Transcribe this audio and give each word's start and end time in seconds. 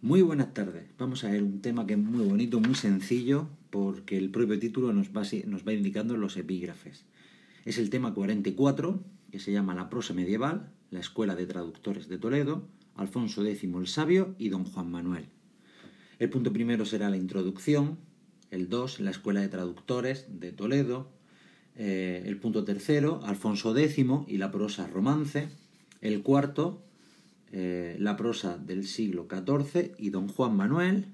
Muy 0.00 0.22
buenas 0.22 0.54
tardes. 0.54 0.84
Vamos 0.96 1.24
a 1.24 1.30
ver 1.30 1.42
un 1.42 1.60
tema 1.60 1.84
que 1.84 1.94
es 1.94 1.98
muy 1.98 2.24
bonito, 2.24 2.60
muy 2.60 2.76
sencillo, 2.76 3.48
porque 3.70 4.16
el 4.16 4.30
propio 4.30 4.56
título 4.60 4.92
nos 4.92 5.08
va, 5.08 5.72
indicando 5.72 6.16
los 6.16 6.36
epígrafes. 6.36 7.04
Es 7.64 7.78
el 7.78 7.90
tema 7.90 8.14
44, 8.14 9.02
que 9.32 9.40
se 9.40 9.50
llama 9.50 9.74
La 9.74 9.90
prosa 9.90 10.14
medieval, 10.14 10.70
la 10.92 11.00
Escuela 11.00 11.34
de 11.34 11.46
Traductores 11.46 12.06
de 12.06 12.16
Toledo, 12.16 12.68
Alfonso 12.94 13.44
X 13.44 13.64
el 13.64 13.86
Sabio 13.88 14.36
y 14.38 14.50
Don 14.50 14.62
Juan 14.62 14.88
Manuel. 14.88 15.24
El 16.20 16.30
punto 16.30 16.52
primero 16.52 16.84
será 16.84 17.10
la 17.10 17.16
introducción, 17.16 17.98
el 18.52 18.68
2, 18.68 19.00
la 19.00 19.10
Escuela 19.10 19.40
de 19.40 19.48
Traductores 19.48 20.26
de 20.28 20.52
Toledo, 20.52 21.10
eh, 21.74 22.22
el 22.24 22.36
punto 22.38 22.62
tercero, 22.62 23.20
Alfonso 23.24 23.76
X 23.76 23.98
y 24.28 24.36
la 24.36 24.52
prosa 24.52 24.86
romance, 24.86 25.48
el 26.00 26.22
cuarto, 26.22 26.84
eh, 27.52 27.96
la 27.98 28.16
prosa 28.16 28.58
del 28.58 28.86
siglo 28.86 29.26
XIV 29.30 29.92
y 29.98 30.10
don 30.10 30.28
Juan 30.28 30.56
Manuel, 30.56 31.06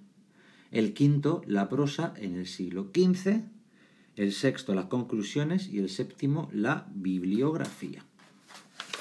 el 0.70 0.92
quinto, 0.92 1.42
la 1.46 1.68
prosa 1.68 2.14
en 2.16 2.36
el 2.36 2.46
siglo 2.46 2.90
XV, 2.95 3.42
el 4.16 4.32
sexto, 4.32 4.74
las 4.74 4.86
conclusiones 4.86 5.68
y 5.68 5.78
el 5.78 5.88
séptimo, 5.88 6.48
la 6.52 6.86
bibliografía. 6.95 8.04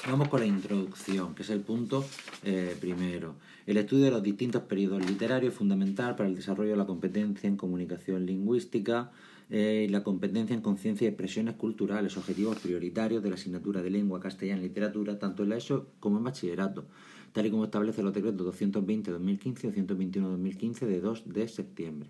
Vamos 0.06 0.28
con 0.28 0.40
la 0.40 0.46
introducción, 0.46 1.34
que 1.34 1.42
es 1.42 1.50
el 1.50 1.60
punto 1.60 2.04
eh, 2.42 2.76
primero. 2.78 3.36
El 3.66 3.78
estudio 3.78 4.04
de 4.04 4.10
los 4.10 4.22
distintos 4.22 4.62
periodos 4.62 5.04
literarios 5.04 5.52
es 5.52 5.58
fundamental 5.58 6.14
para 6.16 6.28
el 6.28 6.36
desarrollo 6.36 6.72
de 6.72 6.76
la 6.76 6.86
competencia 6.86 7.48
en 7.48 7.56
comunicación 7.56 8.26
lingüística 8.26 9.10
eh, 9.50 9.88
la 9.90 10.02
competencia 10.02 10.54
en 10.54 10.62
conciencia 10.62 11.04
y 11.04 11.08
expresiones 11.08 11.56
culturales, 11.56 12.16
objetivos 12.16 12.58
prioritarios 12.58 13.22
de 13.22 13.28
la 13.28 13.34
asignatura 13.34 13.82
de 13.82 13.90
lengua 13.90 14.18
castellana 14.18 14.60
y 14.60 14.68
literatura, 14.68 15.18
tanto 15.18 15.42
en 15.42 15.50
la 15.50 15.56
ESO 15.56 15.90
como 16.00 16.16
en 16.18 16.24
bachillerato 16.24 16.86
tal 17.34 17.46
y 17.46 17.50
como 17.50 17.64
establece 17.64 18.00
los 18.02 18.14
decretos 18.14 18.46
220-2015 18.60 19.64
y 19.64 19.82
221-2015 19.82 20.86
de 20.86 21.00
2 21.00 21.22
de 21.26 21.48
septiembre. 21.48 22.08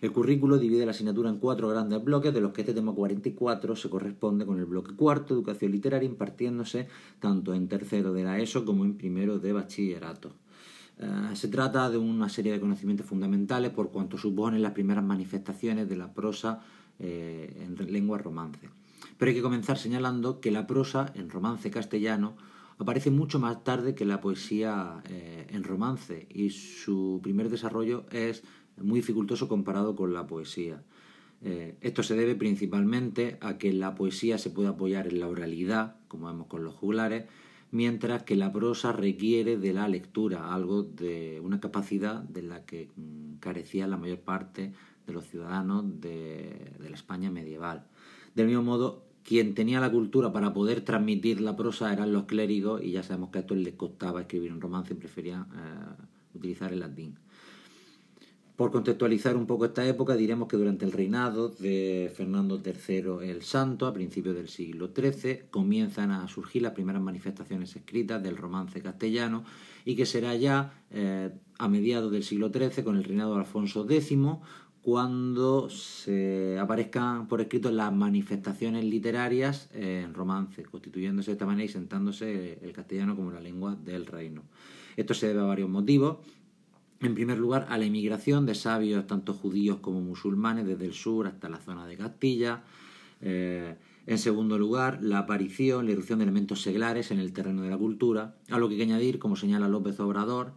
El 0.00 0.10
currículo 0.12 0.58
divide 0.58 0.84
la 0.84 0.90
asignatura 0.90 1.30
en 1.30 1.38
cuatro 1.38 1.68
grandes 1.68 2.02
bloques, 2.02 2.34
de 2.34 2.40
los 2.40 2.52
que 2.52 2.62
este 2.62 2.74
tema 2.74 2.92
44 2.92 3.76
se 3.76 3.88
corresponde 3.88 4.44
con 4.44 4.58
el 4.58 4.64
bloque 4.66 4.94
cuarto, 4.96 5.32
educación 5.32 5.70
literaria, 5.70 6.08
impartiéndose 6.08 6.88
tanto 7.20 7.54
en 7.54 7.68
tercero 7.68 8.12
de 8.12 8.24
la 8.24 8.40
ESO 8.40 8.64
como 8.64 8.84
en 8.84 8.96
primero 8.96 9.38
de 9.38 9.52
bachillerato. 9.52 10.32
Eh, 10.98 11.06
se 11.34 11.46
trata 11.46 11.88
de 11.88 11.96
una 11.96 12.28
serie 12.28 12.52
de 12.52 12.60
conocimientos 12.60 13.06
fundamentales 13.06 13.70
por 13.70 13.92
cuanto 13.92 14.18
suponen 14.18 14.60
las 14.60 14.72
primeras 14.72 15.04
manifestaciones 15.04 15.88
de 15.88 15.96
la 15.96 16.12
prosa 16.12 16.60
eh, 16.98 17.64
en 17.64 17.92
lengua 17.92 18.18
romance. 18.18 18.68
Pero 19.16 19.28
hay 19.28 19.36
que 19.36 19.42
comenzar 19.42 19.78
señalando 19.78 20.40
que 20.40 20.50
la 20.50 20.66
prosa 20.66 21.12
en 21.14 21.30
romance 21.30 21.70
castellano 21.70 22.34
aparece 22.78 23.10
mucho 23.10 23.38
más 23.38 23.64
tarde 23.64 23.94
que 23.94 24.04
la 24.04 24.20
poesía 24.20 25.02
eh, 25.08 25.46
en 25.50 25.64
romance 25.64 26.26
y 26.30 26.50
su 26.50 27.20
primer 27.22 27.48
desarrollo 27.48 28.06
es 28.10 28.42
muy 28.76 29.00
dificultoso 29.00 29.48
comparado 29.48 29.94
con 29.94 30.12
la 30.12 30.26
poesía. 30.26 30.82
Eh, 31.42 31.76
esto 31.80 32.02
se 32.02 32.16
debe 32.16 32.34
principalmente 32.34 33.38
a 33.40 33.58
que 33.58 33.72
la 33.72 33.94
poesía 33.94 34.38
se 34.38 34.50
puede 34.50 34.68
apoyar 34.68 35.06
en 35.06 35.20
la 35.20 35.28
oralidad, 35.28 35.96
como 36.08 36.26
vemos 36.26 36.46
con 36.46 36.64
los 36.64 36.74
juglares, 36.74 37.26
mientras 37.70 38.22
que 38.22 38.36
la 38.36 38.52
prosa 38.52 38.92
requiere 38.92 39.58
de 39.58 39.72
la 39.72 39.88
lectura, 39.88 40.54
algo 40.54 40.82
de 40.82 41.40
una 41.42 41.60
capacidad 41.60 42.22
de 42.22 42.42
la 42.42 42.64
que 42.64 42.90
mm, 42.96 43.36
carecía 43.40 43.86
la 43.86 43.96
mayor 43.96 44.20
parte 44.20 44.72
de 45.06 45.12
los 45.12 45.26
ciudadanos 45.26 46.00
de, 46.00 46.72
de 46.80 46.90
la 46.90 46.96
España 46.96 47.30
medieval. 47.30 47.86
Del 48.34 48.46
mismo 48.46 48.62
modo, 48.62 49.04
quien 49.24 49.54
tenía 49.54 49.80
la 49.80 49.90
cultura 49.90 50.32
para 50.32 50.52
poder 50.52 50.82
transmitir 50.82 51.40
la 51.40 51.56
prosa 51.56 51.92
eran 51.92 52.12
los 52.12 52.24
clérigos 52.24 52.82
y 52.82 52.92
ya 52.92 53.02
sabemos 53.02 53.30
que 53.30 53.38
a 53.38 53.40
estos 53.40 53.56
les 53.56 53.74
costaba 53.74 54.20
escribir 54.20 54.52
un 54.52 54.60
romance 54.60 54.92
y 54.92 54.96
preferían 54.96 55.42
eh, 55.42 56.04
utilizar 56.34 56.72
el 56.72 56.80
latín. 56.80 57.16
Por 58.56 58.70
contextualizar 58.70 59.36
un 59.36 59.46
poco 59.48 59.64
esta 59.64 59.84
época, 59.84 60.14
diremos 60.14 60.46
que 60.46 60.56
durante 60.56 60.84
el 60.84 60.92
reinado 60.92 61.48
de 61.48 62.12
Fernando 62.14 62.62
III 62.64 63.28
el 63.28 63.42
Santo, 63.42 63.88
a 63.88 63.92
principios 63.92 64.36
del 64.36 64.48
siglo 64.48 64.92
XIII, 64.94 65.46
comienzan 65.50 66.12
a 66.12 66.28
surgir 66.28 66.62
las 66.62 66.70
primeras 66.70 67.02
manifestaciones 67.02 67.74
escritas 67.74 68.22
del 68.22 68.36
romance 68.36 68.80
castellano 68.80 69.42
y 69.84 69.96
que 69.96 70.06
será 70.06 70.36
ya 70.36 70.84
eh, 70.92 71.32
a 71.58 71.68
mediados 71.68 72.12
del 72.12 72.22
siglo 72.22 72.52
XIII, 72.52 72.84
con 72.84 72.96
el 72.96 73.02
reinado 73.02 73.34
de 73.34 73.40
Alfonso 73.40 73.86
X, 73.90 74.12
cuando 74.84 75.70
se 75.70 76.58
aparezcan 76.58 77.26
por 77.26 77.40
escrito 77.40 77.70
las 77.70 77.90
manifestaciones 77.90 78.84
literarias 78.84 79.70
en 79.72 80.12
romance, 80.12 80.62
constituyéndose 80.64 81.30
de 81.30 81.32
esta 81.32 81.46
manera 81.46 81.64
y 81.64 81.68
sentándose 81.68 82.58
el 82.60 82.72
castellano 82.74 83.16
como 83.16 83.30
la 83.30 83.40
lengua 83.40 83.76
del 83.82 84.04
reino. 84.04 84.42
Esto 84.98 85.14
se 85.14 85.28
debe 85.28 85.40
a 85.40 85.44
varios 85.44 85.70
motivos. 85.70 86.18
En 87.00 87.14
primer 87.14 87.38
lugar, 87.38 87.66
a 87.70 87.78
la 87.78 87.86
inmigración 87.86 88.44
de 88.44 88.54
sabios 88.54 89.06
tanto 89.06 89.32
judíos 89.32 89.78
como 89.80 90.02
musulmanes 90.02 90.66
desde 90.66 90.84
el 90.84 90.92
sur 90.92 91.28
hasta 91.28 91.48
la 91.48 91.60
zona 91.60 91.86
de 91.86 91.96
Castilla. 91.96 92.62
Eh, 93.22 93.76
en 94.06 94.18
segundo 94.18 94.58
lugar, 94.58 95.02
la 95.02 95.20
aparición, 95.20 95.86
la 95.86 95.92
irrupción 95.92 96.18
de 96.18 96.24
elementos 96.24 96.60
seglares 96.60 97.10
en 97.10 97.20
el 97.20 97.32
terreno 97.32 97.62
de 97.62 97.70
la 97.70 97.78
cultura, 97.78 98.36
a 98.50 98.58
lo 98.58 98.68
que 98.68 98.74
hay 98.74 98.80
que 98.80 98.84
añadir, 98.84 99.18
como 99.18 99.34
señala 99.34 99.66
López 99.66 99.98
Obrador, 99.98 100.52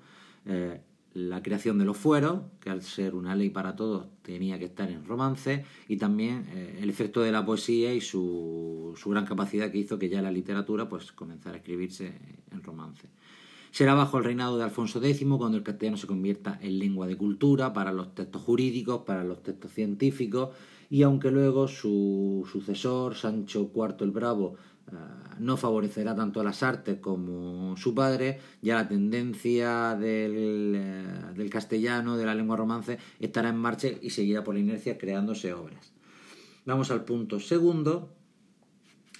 eh, 0.46 0.82
la 1.18 1.42
creación 1.42 1.80
de 1.80 1.86
los 1.86 1.98
fueros, 1.98 2.42
que 2.60 2.70
al 2.70 2.84
ser 2.84 3.16
una 3.16 3.36
ley 3.36 3.50
para 3.50 3.76
todos 3.76 4.06
tenía 4.22 4.60
que 4.60 4.66
estar 4.66 4.92
en 4.92 5.04
romance, 5.04 5.66
y 5.88 5.98
también 5.98 6.46
eh, 6.54 6.78
el 6.80 6.92
efecto 6.92 7.22
de 7.22 7.32
la 7.32 7.44
poesía 7.44 7.92
y 7.92 8.02
su, 8.02 8.94
su, 8.96 9.10
gran 9.10 9.26
capacidad 9.26 9.72
que 9.72 9.80
hizo 9.80 9.98
que 9.98 10.10
ya 10.10 10.22
la 10.22 10.32
literatura 10.32 10.88
pues 10.88 11.12
comenzara 11.12 11.56
a 11.56 11.58
escribirse 11.58 12.14
en 12.52 12.62
romance. 12.62 13.10
Será 13.72 13.96
bajo 13.96 14.20
el 14.20 14.26
reinado 14.26 14.60
de 14.60 14.64
Alfonso 14.64 15.04
X 15.04 15.26
cuando 15.40 15.58
el 15.58 15.64
castellano 15.64 15.98
se 15.98 16.06
convierta 16.06 16.60
en 16.62 16.78
lengua 16.78 17.08
de 17.08 17.18
cultura 17.18 17.74
para 17.74 17.92
los 17.92 18.14
textos 18.14 18.44
jurídicos, 18.44 19.02
para 19.04 19.24
los 19.24 19.42
textos 19.42 19.72
científicos, 19.72 20.50
y 20.88 21.02
aunque 21.02 21.32
luego 21.32 21.68
su 21.68 22.48
sucesor, 22.52 23.16
Sancho 23.16 23.72
IV 23.74 23.96
el 24.02 24.12
Bravo, 24.12 24.56
no 25.40 25.58
favorecerá 25.58 26.16
tanto 26.16 26.40
a 26.40 26.44
las 26.44 26.64
artes 26.64 27.00
como 27.00 27.76
su 27.78 27.94
padre, 27.94 28.40
ya 28.62 28.76
la 28.76 28.88
tendencia 28.88 29.96
del, 29.96 30.74
eh, 30.76 31.04
del, 31.36 31.50
castellano, 31.50 32.18
de 32.18 32.26
la 32.26 32.36
lengua 32.36 32.58
romance, 32.58 32.98
estará 33.20 33.50
en 33.50 33.58
marcha 33.58 33.90
y 34.02 34.10
seguirá 34.10 34.44
por 34.44 34.56
la 34.56 34.62
inercia 34.62 34.98
creándose 34.98 35.54
obras. 35.54 35.94
Vamos 36.66 36.92
al 36.92 37.06
punto 37.06 37.40
segundo, 37.40 38.14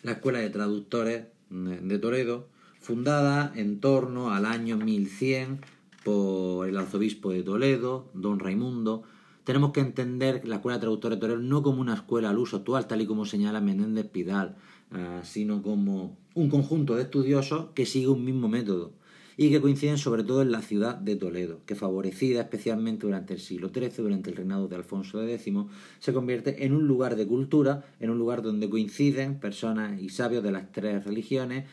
la 0.04 0.14
Escuela 0.14 0.40
de 0.40 0.50
Traductores 0.50 1.28
de 1.50 2.00
Toledo, 2.00 2.50
fundada 2.80 3.52
en 3.56 3.80
torno 3.80 4.34
al 4.34 4.46
año 4.46 4.78
1100 4.78 5.62
por 6.04 6.68
el 6.68 6.78
arzobispo 6.78 7.32
de 7.32 7.44
Toledo, 7.44 8.10
don 8.14 8.40
Raimundo, 8.40 9.04
tenemos 9.48 9.72
que 9.72 9.80
entender 9.80 10.48
la 10.48 10.58
Escuela 10.58 10.76
de 10.76 10.82
Traductores 10.82 11.18
de 11.18 11.22
Toledo 11.22 11.40
no 11.40 11.64
como 11.64 11.82
una 11.82 11.96
escuela 11.96 12.30
al 12.30 12.38
uso 12.38 12.58
actual, 12.58 12.86
tal 12.86 13.02
y 13.02 13.08
como 13.08 13.26
señala 13.26 13.62
Menéndez 13.62 14.08
Pidal, 14.08 14.58
Ah, 14.92 15.20
sino 15.24 15.62
como 15.62 16.18
un 16.34 16.50
conjunto 16.50 16.96
de 16.96 17.04
estudiosos 17.04 17.72
que 17.76 17.86
sigue 17.86 18.08
un 18.08 18.24
mismo 18.24 18.48
método 18.48 18.94
y 19.36 19.50
que 19.50 19.60
coinciden 19.60 19.98
sobre 19.98 20.24
todo 20.24 20.42
en 20.42 20.52
la 20.52 20.62
ciudad 20.62 20.96
de 20.96 21.18
Toledo, 21.18 21.60
que 21.66 21.76
favorecida 21.76 22.42
especialmente 22.42 23.06
durante 23.06 23.34
el 23.34 23.42
siglo 23.42 23.70
XIII, 23.70 23.98
durante 23.98 24.30
el 24.30 24.38
reinado 24.38 24.70
de 24.70 24.78
Alfonso 24.78 25.22
X, 25.22 25.54
se 26.00 26.14
convierte 26.14 26.66
en 26.66 26.74
un 26.74 26.88
lugar 26.88 27.18
de 27.18 27.28
cultura, 27.28 27.84
en 28.00 28.12
un 28.12 28.18
lugar 28.18 28.42
donde 28.42 28.70
coinciden 28.70 29.42
personas 29.42 30.02
y 30.02 30.08
sabios 30.08 30.42
de 30.42 30.54
las 30.54 30.72
tres 30.72 31.04
religiones 31.04 31.66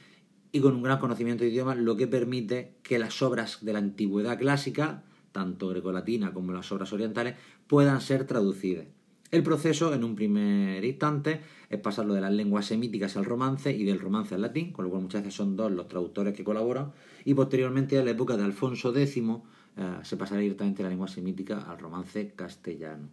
y 0.51 0.61
con 0.61 0.75
un 0.75 0.83
gran 0.83 0.99
conocimiento 0.99 1.45
de 1.45 1.51
idiomas, 1.51 1.79
lo 1.79 1.97
que 1.97 2.09
permite 2.09 2.75
que 2.83 2.99
las 2.99 3.23
obras 3.23 3.65
de 3.65 3.73
la 3.73 3.79
antigüedad 3.79 4.39
clásica, 4.39 5.05
tanto 5.35 5.69
grecolatina 5.69 6.33
como 6.33 6.53
las 6.53 6.71
obras 6.71 6.93
orientales, 6.93 7.35
puedan 7.67 8.01
ser 8.01 8.25
traducidas. 8.25 8.87
El 9.33 9.43
proceso, 9.43 9.93
en 9.93 10.05
un 10.05 10.15
primer 10.15 10.85
instante, 10.85 11.41
es 11.69 11.81
pasarlo 11.81 12.15
de 12.15 12.21
las 12.21 12.33
lenguas 12.33 12.67
semíticas 12.67 13.17
al 13.17 13.25
romance 13.25 13.73
y 13.73 13.83
del 13.83 13.99
romance 13.99 14.37
al 14.37 14.43
latín, 14.43 14.73
con 14.73 14.85
lo 14.85 14.93
cual 14.93 15.03
muchas 15.03 15.23
veces 15.23 15.35
son 15.35 15.57
dos 15.57 15.73
los 15.73 15.89
traductores 15.89 16.35
que 16.35 16.45
colaboran, 16.45 16.93
y 17.25 17.35
posteriormente 17.35 17.99
a 17.99 18.05
la 18.05 18.13
época 18.13 18.37
de 18.37 18.45
Alfonso 18.45 18.97
X 18.97 19.17
eh, 19.17 19.99
se 20.05 20.17
pasará 20.17 20.41
directamente 20.41 20.79
de 20.79 20.85
la 20.85 20.91
lengua 20.91 21.09
semítica 21.09 21.63
al 21.63 21.81
romance 21.81 22.33
castellano. 22.37 23.09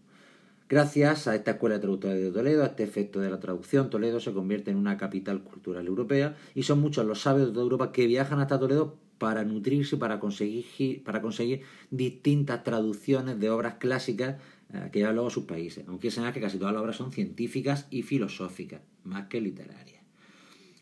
Gracias 0.69 1.27
a 1.27 1.35
esta 1.35 1.51
escuela 1.51 1.75
de 1.75 1.81
traductores 1.81 2.21
de 2.21 2.31
Toledo, 2.31 2.61
a 2.63 2.67
este 2.67 2.83
efecto 2.83 3.19
de 3.19 3.31
la 3.31 3.39
traducción, 3.39 3.89
Toledo 3.89 4.19
se 4.19 4.31
convierte 4.31 4.69
en 4.69 4.77
una 4.77 4.97
capital 4.97 5.41
cultural 5.43 5.87
europea 5.87 6.37
y 6.53 6.63
son 6.63 6.81
muchos 6.81 7.03
los 7.03 7.21
sabios 7.21 7.47
de 7.47 7.53
toda 7.53 7.63
Europa 7.63 7.91
que 7.91 8.05
viajan 8.05 8.39
hasta 8.39 8.59
Toledo 8.59 8.95
para 9.21 9.43
nutrirse, 9.43 9.97
para 9.97 10.19
conseguir, 10.19 11.03
para 11.03 11.21
conseguir 11.21 11.61
distintas 11.91 12.63
traducciones 12.63 13.39
de 13.39 13.51
obras 13.51 13.75
clásicas 13.75 14.41
eh, 14.73 14.89
que 14.91 14.97
llevan 14.97 15.13
luego 15.13 15.27
a 15.27 15.31
sus 15.31 15.43
países, 15.43 15.85
aunque 15.87 16.09
señala 16.09 16.33
que 16.33 16.41
casi 16.41 16.57
todas 16.57 16.73
las 16.73 16.81
obras 16.81 16.95
son 16.95 17.11
científicas 17.11 17.85
y 17.91 18.01
filosóficas, 18.01 18.81
más 19.03 19.27
que 19.27 19.39
literarias. 19.39 20.01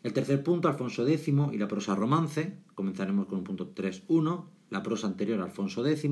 El 0.02 0.14
tercer 0.14 0.42
punto, 0.42 0.68
Alfonso 0.68 1.06
X 1.06 1.28
y 1.28 1.58
la 1.58 1.68
prosa 1.68 1.94
romance. 1.94 2.54
Comenzaremos 2.74 3.26
con 3.26 3.40
un 3.40 3.44
punto 3.44 3.74
3.1, 3.74 4.46
la 4.70 4.82
prosa 4.82 5.06
anterior 5.06 5.38
a 5.42 5.44
Alfonso 5.44 5.86
X. 5.86 6.10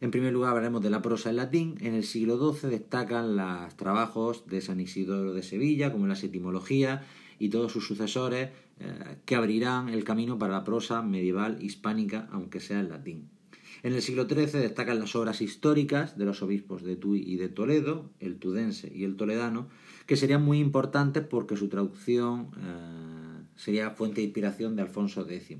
En 0.00 0.10
primer 0.12 0.32
lugar 0.32 0.50
hablaremos 0.50 0.82
de 0.82 0.90
la 0.90 1.02
prosa 1.02 1.30
en 1.30 1.36
latín. 1.36 1.74
En 1.80 1.94
el 1.94 2.04
siglo 2.04 2.38
XII 2.38 2.70
destacan 2.70 3.34
los 3.34 3.76
trabajos 3.76 4.46
de 4.46 4.60
San 4.60 4.78
Isidoro 4.78 5.34
de 5.34 5.42
Sevilla, 5.42 5.90
como 5.90 6.06
las 6.06 6.22
etimologías 6.22 7.00
y 7.40 7.48
todos 7.48 7.72
sus 7.72 7.86
sucesores, 7.86 8.50
eh, 8.78 9.16
que 9.24 9.34
abrirán 9.34 9.88
el 9.88 10.04
camino 10.04 10.38
para 10.38 10.52
la 10.52 10.62
prosa 10.62 11.02
medieval 11.02 11.58
hispánica, 11.60 12.28
aunque 12.30 12.60
sea 12.60 12.78
en 12.78 12.90
latín. 12.90 13.30
En 13.82 13.94
el 13.94 14.02
siglo 14.02 14.28
XIII 14.28 14.60
destacan 14.60 15.00
las 15.00 15.16
obras 15.16 15.40
históricas 15.40 16.18
de 16.18 16.26
los 16.26 16.42
obispos 16.42 16.82
de 16.82 16.96
Tuy 16.96 17.22
y 17.26 17.36
de 17.36 17.48
Toledo, 17.48 18.10
el 18.20 18.36
tudense 18.36 18.92
y 18.94 19.04
el 19.04 19.16
toledano, 19.16 19.68
que 20.06 20.16
serían 20.16 20.44
muy 20.44 20.58
importantes 20.58 21.24
porque 21.24 21.56
su 21.56 21.68
traducción 21.68 22.50
eh, 22.58 23.42
sería 23.56 23.90
fuente 23.90 24.20
de 24.20 24.26
inspiración 24.26 24.76
de 24.76 24.82
Alfonso 24.82 25.26
X. 25.28 25.58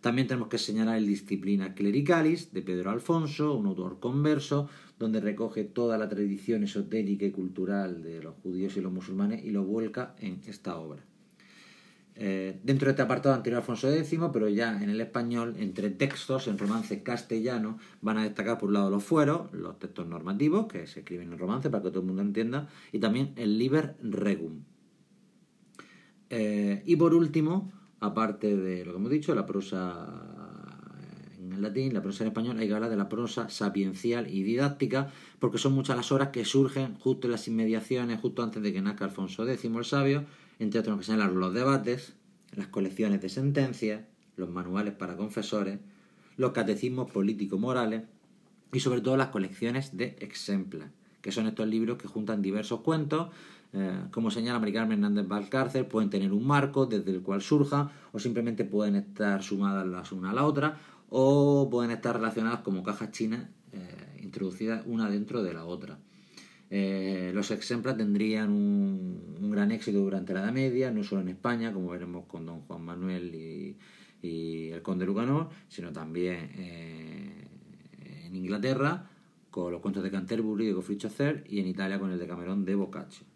También 0.00 0.28
tenemos 0.28 0.48
que 0.48 0.58
señalar 0.58 0.96
el 0.96 1.06
Disciplina 1.06 1.74
Clericalis 1.74 2.52
de 2.52 2.62
Pedro 2.62 2.90
Alfonso, 2.90 3.54
un 3.54 3.66
autor 3.66 4.00
converso, 4.00 4.68
donde 5.00 5.18
recoge 5.18 5.64
toda 5.64 5.96
la 5.96 6.10
tradición 6.10 6.62
esotérica 6.62 7.24
y 7.24 7.30
cultural 7.30 8.02
de 8.02 8.22
los 8.22 8.34
judíos 8.42 8.76
y 8.76 8.82
los 8.82 8.92
musulmanes 8.92 9.42
y 9.42 9.50
lo 9.50 9.64
vuelca 9.64 10.14
en 10.18 10.42
esta 10.46 10.76
obra. 10.76 11.02
Eh, 12.16 12.60
dentro 12.62 12.84
de 12.84 12.90
este 12.90 13.00
apartado 13.00 13.34
anterior 13.34 13.60
Alfonso 13.60 13.90
X, 13.90 14.20
pero 14.30 14.50
ya 14.50 14.82
en 14.82 14.90
el 14.90 15.00
español, 15.00 15.54
entre 15.58 15.88
textos 15.88 16.48
en 16.48 16.58
romance 16.58 17.02
castellano, 17.02 17.78
van 18.02 18.18
a 18.18 18.24
destacar 18.24 18.58
por 18.58 18.68
un 18.68 18.74
lado 18.74 18.90
los 18.90 19.02
fueros, 19.02 19.50
los 19.54 19.78
textos 19.78 20.06
normativos 20.06 20.66
que 20.66 20.86
se 20.86 21.00
escriben 21.00 21.32
en 21.32 21.38
romance 21.38 21.70
para 21.70 21.82
que 21.82 21.88
todo 21.88 22.00
el 22.00 22.06
mundo 22.06 22.20
entienda, 22.20 22.68
y 22.92 22.98
también 22.98 23.32
el 23.36 23.56
Liber 23.56 23.96
Regum. 24.02 24.64
Eh, 26.28 26.82
y 26.84 26.96
por 26.96 27.14
último, 27.14 27.72
aparte 28.00 28.54
de 28.54 28.84
lo 28.84 28.92
que 28.92 28.98
hemos 28.98 29.10
dicho, 29.10 29.34
la 29.34 29.46
prosa 29.46 30.19
en 31.52 31.62
latín, 31.62 31.94
la 31.94 32.02
prosa 32.02 32.24
en 32.24 32.28
español, 32.28 32.58
hay 32.58 32.68
que 32.68 32.74
hablar 32.74 32.90
de 32.90 32.96
la 32.96 33.08
prosa 33.08 33.48
sapiencial 33.48 34.28
y 34.28 34.42
didáctica, 34.42 35.12
porque 35.38 35.58
son 35.58 35.72
muchas 35.72 35.96
las 35.96 36.12
horas 36.12 36.28
que 36.28 36.44
surgen 36.44 36.96
justo 36.98 37.26
en 37.26 37.32
las 37.32 37.48
inmediaciones, 37.48 38.20
justo 38.20 38.42
antes 38.42 38.62
de 38.62 38.72
que 38.72 38.82
nazca 38.82 39.04
Alfonso 39.04 39.48
X 39.48 39.64
el 39.64 39.84
sabio, 39.84 40.24
entre 40.58 40.80
otros 40.80 40.98
que 40.98 41.04
señalar 41.04 41.32
los 41.32 41.54
debates, 41.54 42.14
las 42.54 42.68
colecciones 42.68 43.20
de 43.22 43.28
sentencias, 43.28 44.02
los 44.36 44.50
manuales 44.50 44.94
para 44.94 45.16
confesores, 45.16 45.78
los 46.36 46.52
catecismos 46.52 47.10
político-morales 47.10 48.02
y 48.72 48.80
sobre 48.80 49.00
todo 49.00 49.16
las 49.16 49.28
colecciones 49.28 49.96
de 49.96 50.16
ejemplas, 50.20 50.90
que 51.20 51.32
son 51.32 51.46
estos 51.46 51.66
libros 51.66 51.98
que 51.98 52.08
juntan 52.08 52.42
diversos 52.42 52.80
cuentos, 52.80 53.28
eh, 53.72 54.00
como 54.10 54.30
señala 54.30 54.58
Maricarmen 54.58 54.98
Hernández 54.98 55.28
Valcárcel, 55.28 55.86
pueden 55.86 56.10
tener 56.10 56.32
un 56.32 56.44
marco 56.46 56.86
desde 56.86 57.12
el 57.12 57.22
cual 57.22 57.40
surja 57.40 57.92
o 58.12 58.18
simplemente 58.18 58.64
pueden 58.64 58.96
estar 58.96 59.42
sumadas 59.42 59.86
las 59.86 60.10
una 60.10 60.30
a 60.30 60.34
la 60.34 60.44
otra 60.44 60.78
o 61.10 61.68
pueden 61.70 61.90
estar 61.90 62.16
relacionadas 62.16 62.60
como 62.60 62.82
cajas 62.82 63.10
chinas 63.10 63.48
eh, 63.72 64.20
introducidas 64.22 64.84
una 64.86 65.10
dentro 65.10 65.42
de 65.42 65.52
la 65.52 65.64
otra. 65.64 65.98
Eh, 66.70 67.32
los 67.34 67.50
ejemplos 67.50 67.96
tendrían 67.96 68.50
un, 68.50 69.50
gran 69.50 69.72
éxito 69.72 69.98
durante 69.98 70.32
la 70.32 70.44
Edad 70.44 70.52
Media, 70.52 70.92
no 70.92 71.02
solo 71.02 71.20
en 71.20 71.28
España, 71.28 71.72
como 71.72 71.90
veremos 71.90 72.26
con 72.26 72.46
don 72.46 72.60
Juan 72.62 72.82
Manuel 72.82 73.34
y, 73.34 73.76
el 74.22 74.82
conde 74.82 75.06
Lucanor, 75.06 75.48
sino 75.68 75.92
también 75.92 76.50
eh, 76.54 77.48
en 78.26 78.36
Inglaterra 78.36 79.10
con 79.50 79.72
los 79.72 79.80
cuentos 79.80 80.02
de 80.02 80.10
Canterbury 80.10 80.66
de 80.66 80.72
Geoffrey 80.72 80.98
Chaucer 80.98 81.44
y 81.48 81.58
en 81.58 81.66
Italia 81.66 81.98
con 81.98 82.12
el 82.12 82.18
de 82.18 82.26
Camerón 82.26 82.64
de 82.64 82.74
Boccaccio. 82.76 83.26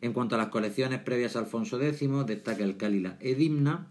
En 0.00 0.12
cuanto 0.12 0.34
a 0.34 0.38
las 0.38 0.48
colecciones 0.48 1.00
previas 1.00 1.36
a 1.36 1.40
Alfonso 1.40 1.80
X, 1.80 2.08
destaca 2.26 2.64
el 2.64 2.76
Cálila 2.76 3.16
Edimna, 3.20 3.88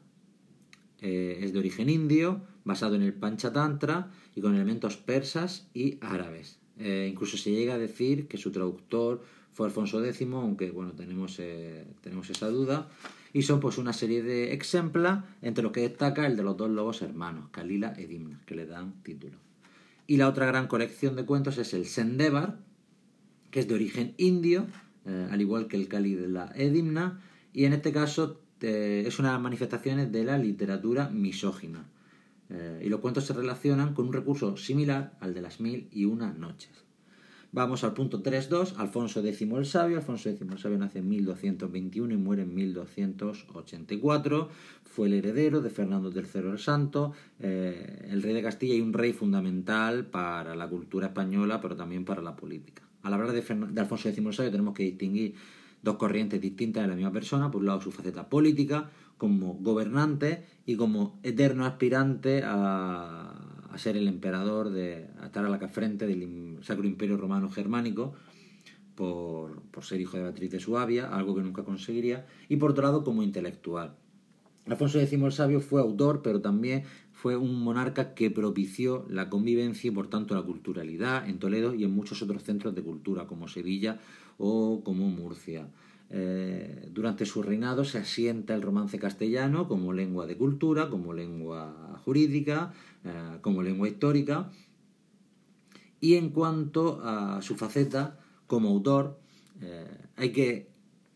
eh, 1.01 1.39
es 1.41 1.53
de 1.53 1.59
origen 1.59 1.87
indio, 1.87 2.41
basado 2.69 2.95
en 2.95 3.01
el 3.01 3.13
Panchatantra 3.13 4.11
y 4.35 4.41
con 4.41 4.53
elementos 4.53 4.95
persas 4.95 5.67
y 5.73 5.97
árabes. 6.01 6.59
Eh, 6.77 7.09
incluso 7.11 7.35
se 7.35 7.51
llega 7.51 7.73
a 7.73 7.77
decir 7.79 8.27
que 8.27 8.37
su 8.37 8.51
traductor 8.51 9.23
fue 9.51 9.65
Alfonso 9.65 10.05
X, 10.05 10.27
aunque 10.31 10.69
bueno, 10.69 10.93
tenemos, 10.93 11.39
eh, 11.39 11.85
tenemos 12.01 12.29
esa 12.29 12.47
duda. 12.47 12.87
Y 13.33 13.41
son 13.41 13.59
pues 13.59 13.77
una 13.79 13.91
serie 13.91 14.21
de 14.21 14.53
ejemplos, 14.53 15.19
entre 15.41 15.63
los 15.63 15.71
que 15.71 15.81
destaca 15.81 16.27
el 16.27 16.37
de 16.37 16.43
los 16.43 16.55
dos 16.57 16.69
lobos 16.69 17.01
hermanos, 17.01 17.49
Kalila 17.51 17.93
e 17.97 18.05
Dimna, 18.05 18.39
que 18.45 18.55
le 18.55 18.65
dan 18.65 19.01
título. 19.03 19.37
Y 20.05 20.17
la 20.17 20.29
otra 20.29 20.45
gran 20.45 20.67
colección 20.67 21.15
de 21.15 21.25
cuentos 21.25 21.57
es 21.57 21.73
el 21.73 21.85
Sendevar, 21.85 22.59
que 23.51 23.61
es 23.61 23.67
de 23.67 23.73
origen 23.73 24.13
indio, 24.17 24.67
eh, 25.05 25.27
al 25.31 25.41
igual 25.41 25.67
que 25.67 25.77
el 25.77 25.87
Kali 25.87 26.13
de 26.13 26.27
la 26.27 26.51
Edimna, 26.55 27.19
y 27.51 27.65
en 27.65 27.73
este 27.73 27.91
caso 27.91 28.41
es 28.61 29.19
una 29.19 29.29
de 29.29 29.33
las 29.35 29.41
manifestaciones 29.41 30.11
de 30.11 30.23
la 30.23 30.37
literatura 30.37 31.09
misógina. 31.09 31.85
Eh, 32.49 32.81
y 32.85 32.89
los 32.89 32.99
cuentos 32.99 33.25
se 33.25 33.33
relacionan 33.33 33.93
con 33.93 34.07
un 34.07 34.13
recurso 34.13 34.57
similar 34.57 35.17
al 35.19 35.33
de 35.33 35.41
las 35.41 35.59
mil 35.59 35.87
y 35.91 36.05
una 36.05 36.33
noches. 36.33 36.71
Vamos 37.51 37.83
al 37.83 37.93
punto 37.93 38.21
3.2, 38.21 38.75
Alfonso 38.77 39.21
X 39.25 39.41
el 39.41 39.65
Sabio. 39.65 39.97
Alfonso 39.97 40.29
X 40.29 40.39
el 40.39 40.57
Sabio 40.59 40.77
nace 40.77 40.99
en 40.99 41.09
1221 41.09 42.13
y 42.13 42.17
muere 42.17 42.43
en 42.43 42.53
1284. 42.53 44.49
Fue 44.83 45.07
el 45.07 45.13
heredero 45.15 45.59
de 45.59 45.71
Fernando 45.71 46.11
III 46.11 46.51
el 46.51 46.59
Santo, 46.59 47.13
eh, 47.39 48.07
el 48.11 48.21
rey 48.21 48.35
de 48.35 48.43
Castilla 48.43 48.75
y 48.75 48.81
un 48.81 48.93
rey 48.93 49.13
fundamental 49.13 50.05
para 50.05 50.55
la 50.55 50.69
cultura 50.69 51.07
española, 51.07 51.59
pero 51.59 51.75
también 51.75 52.05
para 52.05 52.21
la 52.21 52.35
política. 52.35 52.83
Al 53.01 53.15
hablar 53.15 53.31
de, 53.31 53.41
de 53.41 53.81
Alfonso 53.81 54.09
X 54.09 54.23
el 54.23 54.33
Sabio 54.33 54.51
tenemos 54.51 54.75
que 54.75 54.83
distinguir 54.83 55.33
dos 55.81 55.95
corrientes 55.95 56.39
distintas 56.39 56.83
de 56.83 56.89
la 56.89 56.95
misma 56.95 57.11
persona. 57.11 57.49
Por 57.49 57.61
un 57.61 57.67
lado, 57.67 57.81
su 57.81 57.91
faceta 57.91 58.29
política, 58.29 58.91
como 59.19 59.55
gobernante 59.55 60.45
y 60.65 60.77
como 60.77 61.19
eterno 61.21 61.65
aspirante 61.65 62.41
a, 62.43 63.35
ser 63.75 63.95
el 63.95 64.07
emperador, 64.07 64.71
de, 64.71 65.07
a 65.21 65.27
estar 65.27 65.45
a 65.45 65.49
la 65.49 65.59
frente 65.67 66.07
del 66.07 66.57
Sacro 66.63 66.87
Imperio 66.87 67.17
Romano 67.17 67.49
Germánico, 67.49 68.13
por, 68.95 69.61
por, 69.71 69.83
ser 69.83 70.01
hijo 70.01 70.17
de 70.17 70.23
Beatriz 70.23 70.51
de 70.51 70.59
Suabia, 70.59 71.15
algo 71.15 71.35
que 71.35 71.43
nunca 71.43 71.63
conseguiría, 71.63 72.25
y 72.49 72.55
por 72.55 72.71
otro 72.71 72.83
lado 72.83 73.03
como 73.03 73.21
intelectual. 73.21 73.95
Alfonso 74.65 74.99
X 74.99 75.13
el 75.13 75.31
Sabio 75.31 75.61
fue 75.61 75.81
autor, 75.81 76.21
pero 76.21 76.41
también 76.41 76.83
fue 77.11 77.35
un 77.35 77.61
monarca 77.61 78.13
que 78.13 78.31
propició 78.31 79.05
la 79.09 79.29
convivencia 79.29 79.89
y 79.89 79.91
por 79.91 80.07
tanto 80.07 80.35
la 80.35 80.43
culturalidad 80.43 81.27
en 81.27 81.39
Toledo 81.39 81.73
y 81.73 81.83
en 81.83 81.91
muchos 81.91 82.21
otros 82.21 82.43
centros 82.43 82.73
de 82.75 82.81
cultura 82.81 83.27
como 83.27 83.47
Sevilla 83.47 83.99
o 84.37 84.81
como 84.83 85.09
Murcia. 85.09 85.67
Eh, 86.11 86.89
durante 86.91 87.25
su 87.25 87.43
reinado 87.43 87.85
se 87.85 87.99
asienta 87.99 88.55
el 88.55 88.63
romance 88.63 88.97
castellano 88.97 89.67
como 89.67 89.93
lengua 89.93 90.25
de 90.25 90.37
cultura, 90.37 90.89
como 90.89 91.13
lengua 91.13 92.01
jurídica, 92.03 92.73
eh, 93.03 93.37
como 93.41 93.61
lengua 93.61 93.87
histórica. 93.87 94.51
Y 96.01 96.15
en 96.15 96.29
cuanto 96.29 97.01
a 97.03 97.41
su 97.41 97.55
faceta 97.55 98.19
como 98.47 98.69
autor, 98.69 99.19
eh, 99.61 99.85
hay 100.15 100.31
que 100.31 100.69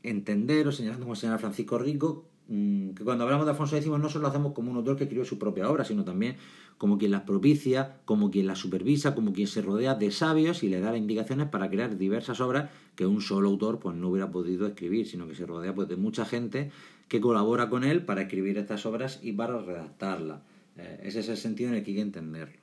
entender, 0.03 0.67
o 0.67 0.71
señalando 0.71 1.05
como 1.05 1.15
señala 1.15 1.39
Francisco 1.39 1.77
Rico, 1.77 2.29
que 2.47 3.03
cuando 3.03 3.23
hablamos 3.23 3.45
de 3.45 3.51
Alfonso 3.51 3.77
X 3.77 3.87
no 3.87 4.09
solo 4.09 4.23
lo 4.23 4.27
hacemos 4.27 4.53
como 4.53 4.71
un 4.71 4.77
autor 4.77 4.97
que 4.97 5.03
escribió 5.03 5.25
su 5.25 5.39
propia 5.39 5.69
obra, 5.69 5.85
sino 5.85 6.03
también 6.03 6.35
como 6.77 6.97
quien 6.97 7.11
las 7.11 7.21
propicia, 7.21 7.97
como 8.05 8.31
quien 8.31 8.47
las 8.47 8.59
supervisa, 8.59 9.15
como 9.15 9.31
quien 9.31 9.47
se 9.47 9.61
rodea 9.61 9.95
de 9.95 10.11
sabios 10.11 10.63
y 10.63 10.69
le 10.69 10.81
da 10.81 10.91
las 10.91 10.99
indicaciones 10.99 11.47
para 11.47 11.69
crear 11.69 11.97
diversas 11.97 12.41
obras 12.41 12.69
que 12.95 13.05
un 13.05 13.21
solo 13.21 13.49
autor 13.49 13.79
pues 13.79 13.95
no 13.95 14.09
hubiera 14.09 14.31
podido 14.31 14.67
escribir, 14.67 15.07
sino 15.07 15.27
que 15.27 15.35
se 15.35 15.45
rodea 15.45 15.73
pues 15.73 15.87
de 15.87 15.95
mucha 15.95 16.25
gente 16.25 16.71
que 17.07 17.21
colabora 17.21 17.69
con 17.69 17.83
él 17.83 18.03
para 18.03 18.23
escribir 18.23 18.57
estas 18.57 18.85
obras 18.85 19.19
y 19.23 19.31
para 19.31 19.59
redactarlas. 19.59 20.41
Eh, 20.77 21.01
ese 21.03 21.19
es 21.19 21.29
el 21.29 21.37
sentido 21.37 21.69
en 21.69 21.75
el 21.77 21.83
que 21.83 21.91
hay 21.91 21.95
que 21.95 22.01
entenderlo. 22.01 22.57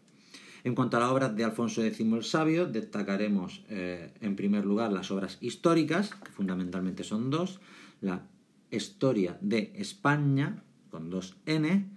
En 0.62 0.74
cuanto 0.74 0.98
a 0.98 1.00
las 1.00 1.10
obras 1.10 1.34
de 1.34 1.44
Alfonso 1.44 1.82
X 1.82 2.00
el 2.00 2.22
Sabio, 2.24 2.66
destacaremos 2.66 3.64
eh, 3.70 4.12
en 4.20 4.36
primer 4.36 4.66
lugar 4.66 4.92
las 4.92 5.10
obras 5.10 5.38
históricas, 5.40 6.14
que 6.14 6.30
fundamentalmente 6.32 7.02
son 7.02 7.30
dos, 7.30 7.60
la 8.02 8.26
Historia 8.70 9.38
de 9.40 9.72
España, 9.76 10.62
con 10.90 11.10
dos 11.10 11.36
N, 11.46 11.88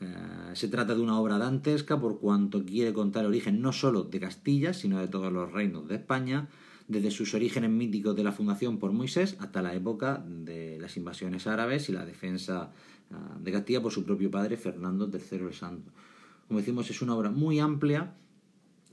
eh, 0.00 0.06
se 0.52 0.68
trata 0.68 0.94
de 0.94 1.00
una 1.00 1.18
obra 1.18 1.38
dantesca 1.38 2.00
por 2.00 2.20
cuanto 2.20 2.64
quiere 2.64 2.92
contar 2.92 3.22
el 3.22 3.30
origen 3.30 3.60
no 3.60 3.72
solo 3.72 4.04
de 4.04 4.20
Castilla, 4.20 4.72
sino 4.72 4.98
de 5.00 5.08
todos 5.08 5.32
los 5.32 5.52
reinos 5.52 5.88
de 5.88 5.96
España, 5.96 6.48
desde 6.86 7.10
sus 7.10 7.34
orígenes 7.34 7.70
míticos 7.70 8.16
de 8.16 8.24
la 8.24 8.32
fundación 8.32 8.78
por 8.78 8.92
Moisés 8.92 9.36
hasta 9.40 9.60
la 9.60 9.74
época 9.74 10.24
de 10.26 10.78
las 10.80 10.96
invasiones 10.96 11.46
árabes 11.46 11.88
y 11.88 11.92
la 11.92 12.06
defensa 12.06 12.72
eh, 13.10 13.14
de 13.40 13.52
Castilla 13.52 13.82
por 13.82 13.92
su 13.92 14.04
propio 14.04 14.30
padre 14.30 14.56
Fernando 14.56 15.10
III 15.12 15.38
el 15.46 15.54
Santo. 15.54 15.92
Como 16.46 16.60
decimos, 16.60 16.88
es 16.88 17.02
una 17.02 17.14
obra 17.14 17.30
muy 17.30 17.60
amplia, 17.60 18.14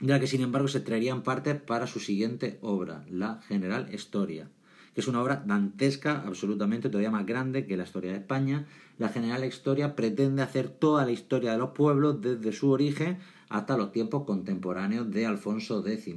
de 0.00 0.08
la 0.08 0.20
que 0.20 0.26
sin 0.26 0.42
embargo 0.42 0.68
se 0.68 0.80
traerían 0.80 1.22
partes 1.22 1.58
para 1.58 1.86
su 1.86 2.00
siguiente 2.00 2.58
obra, 2.60 3.06
la 3.08 3.40
General 3.48 3.88
Historia, 3.94 4.50
que 4.96 5.02
es 5.02 5.08
una 5.08 5.20
obra 5.20 5.44
dantesca, 5.46 6.22
absolutamente 6.26 6.88
todavía 6.88 7.10
más 7.10 7.26
grande 7.26 7.66
que 7.66 7.76
la 7.76 7.84
historia 7.84 8.12
de 8.12 8.16
España. 8.16 8.64
La 8.96 9.10
General 9.10 9.44
Historia 9.44 9.94
pretende 9.94 10.40
hacer 10.40 10.70
toda 10.70 11.04
la 11.04 11.10
historia 11.10 11.52
de 11.52 11.58
los 11.58 11.72
pueblos 11.72 12.22
desde 12.22 12.50
su 12.52 12.70
origen 12.70 13.18
hasta 13.50 13.76
los 13.76 13.92
tiempos 13.92 14.24
contemporáneos 14.24 15.10
de 15.10 15.26
Alfonso 15.26 15.86
X. 15.86 16.16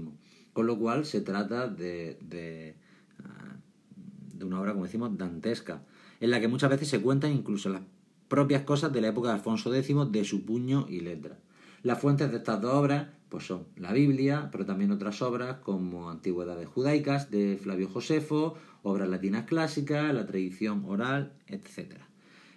Con 0.53 0.65
lo 0.65 0.79
cual 0.79 1.03
se 1.03 1.19
trata 1.19 1.67
de, 1.67 2.19
de, 2.21 2.77
ah, 3.21 3.57
de 4.33 4.45
una 4.45 4.61
obra, 4.61 4.71
como 4.71 4.85
decimos, 4.85 5.17
dantesca, 5.17 5.83
en 6.21 6.31
la 6.31 6.39
que 6.39 6.47
muchas 6.47 6.69
veces 6.69 6.87
se 6.87 7.01
cuentan 7.01 7.33
incluso 7.33 7.67
las 7.67 7.81
propias 8.29 8.61
cosas 8.61 8.93
de 8.93 9.01
la 9.01 9.09
época 9.09 9.27
de 9.27 9.33
Alfonso 9.33 9.75
X 9.75 9.93
de 10.09 10.23
su 10.23 10.45
puño 10.45 10.85
y 10.87 11.01
letra. 11.01 11.37
Las 11.83 11.99
fuentes 11.99 12.31
de 12.31 12.37
estas 12.37 12.61
dos 12.61 12.75
obras 12.75 13.07
pues 13.29 13.45
son 13.45 13.67
la 13.75 13.93
Biblia, 13.93 14.49
pero 14.51 14.65
también 14.65 14.91
otras 14.91 15.21
obras 15.21 15.57
como 15.57 16.09
Antigüedades 16.09 16.67
Judaicas 16.67 17.29
de 17.29 17.59
Flavio 17.61 17.87
Josefo, 17.87 18.55
obras 18.83 19.09
latinas 19.09 19.45
clásicas, 19.45 20.13
la 20.13 20.25
tradición 20.25 20.83
oral, 20.85 21.33
etc. 21.47 21.95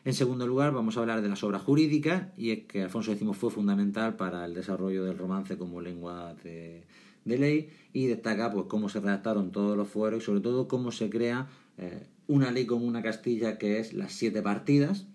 En 0.05 0.15
segundo 0.15 0.47
lugar, 0.47 0.73
vamos 0.73 0.97
a 0.97 1.01
hablar 1.01 1.23
de 1.23 1.29
las 1.29 1.45
obras 1.45 1.63
jurídicas, 1.63 2.29
y 2.37 2.51
es 2.51 2.65
que 2.65 2.83
Alfonso 2.83 3.13
X 3.13 3.27
fue 3.35 3.51
fundamental 3.51 4.17
para 4.17 4.45
el 4.45 4.55
desarrollo 4.55 5.05
del 5.05 5.17
romance 5.17 5.57
como 5.57 5.81
lengua 5.81 6.35
de, 6.43 6.85
ley, 7.25 7.71
y 7.93 8.07
destaca 8.07 8.51
pues, 8.51 8.67
cómo 8.69 8.89
se 8.89 9.01
redactaron 9.01 9.53
todos 9.53 9.77
los 9.77 9.89
fueros 9.89 10.23
y 10.23 10.27
sobre 10.27 10.41
todo 10.41 10.67
cómo 10.67 10.91
se 10.91 11.09
crea 11.09 11.49
eh, 11.79 12.07
una 12.27 12.51
ley 12.51 12.67
como 12.67 12.85
una 12.85 13.03
Castilla 13.03 13.59
que 13.59 13.79
es 13.79 13.93
las 13.93 14.13
siete 14.13 14.43
partidas, 14.43 15.07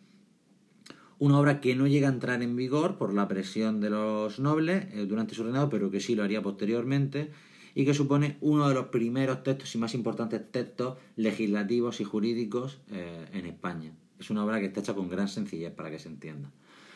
una 1.20 1.40
obra 1.40 1.60
que 1.60 1.76
no 1.76 1.88
llega 1.88 2.08
a 2.08 2.12
entrar 2.12 2.42
en 2.44 2.56
vigor 2.56 2.98
por 2.98 3.14
la 3.14 3.28
presión 3.28 3.82
de 3.82 3.90
los 3.90 4.40
nobles 4.40 4.86
eh, 4.94 5.06
durante 5.06 5.36
su 5.36 5.44
reinado, 5.44 5.70
pero 5.70 5.90
que 5.90 6.00
sí 6.00 6.16
lo 6.16 6.24
haría 6.24 6.42
posteriormente, 6.42 7.32
y 7.78 7.86
que 7.86 7.94
supone 7.94 8.38
uno 8.42 8.68
de 8.68 8.74
los 8.74 8.88
primeros 8.88 9.44
textos 9.44 9.76
y 9.76 9.78
más 9.78 9.94
importantes 9.94 10.42
textos 10.52 10.98
legislativos 11.16 12.02
y 12.02 12.06
jurídicos 12.06 12.80
eh, 12.90 13.28
en 13.34 13.46
España. 13.46 13.92
Es 14.20 14.32
una 14.32 14.44
obra 14.44 14.60
que 14.60 14.66
está 14.66 14.80
hecha 14.80 14.96
con 14.96 15.10
gran 15.10 15.28
sencillez 15.28 15.72
para 15.74 15.92
que 15.92 16.00
se 16.00 16.10
entienda. 16.10 16.50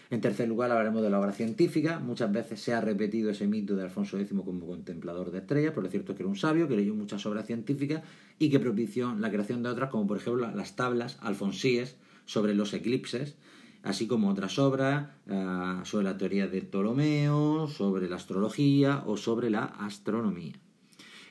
En 0.09 0.21
tercer 0.21 0.47
lugar 0.49 0.71
hablaremos 0.71 1.03
de 1.03 1.11
la 1.11 1.19
obra 1.19 1.33
científica. 1.33 1.99
Muchas 1.99 2.31
veces 2.31 2.61
se 2.61 2.73
ha 2.73 2.81
repetido 2.81 3.29
ese 3.29 3.45
mito 3.45 3.75
de 3.75 3.83
Alfonso 3.83 4.17
X 4.17 4.33
como 4.35 4.65
contemplador 4.65 5.29
de 5.29 5.37
estrellas, 5.37 5.69
pero 5.75 5.83
lo 5.83 5.91
cierto 5.91 6.13
es 6.13 6.17
que 6.17 6.23
era 6.23 6.29
un 6.31 6.35
sabio 6.35 6.67
que 6.67 6.75
leyó 6.75 6.95
muchas 6.95 7.23
obras 7.27 7.45
científicas 7.45 8.01
y 8.39 8.49
que 8.49 8.59
propició 8.59 9.13
la 9.13 9.29
creación 9.29 9.61
de 9.61 9.69
otras, 9.69 9.91
como 9.91 10.07
por 10.07 10.17
ejemplo 10.17 10.49
las 10.49 10.75
tablas 10.75 11.19
alfonsíes 11.21 11.95
sobre 12.25 12.55
los 12.55 12.73
eclipses, 12.73 13.35
así 13.83 14.07
como 14.07 14.29
otras 14.29 14.57
obras 14.57 15.09
eh, 15.27 15.81
sobre 15.83 16.05
la 16.05 16.17
teoría 16.17 16.47
de 16.47 16.63
Ptolomeo, 16.63 17.67
sobre 17.67 18.09
la 18.09 18.15
astrología 18.15 19.03
o 19.05 19.15
sobre 19.15 19.51
la 19.51 19.65
astronomía. 19.65 20.55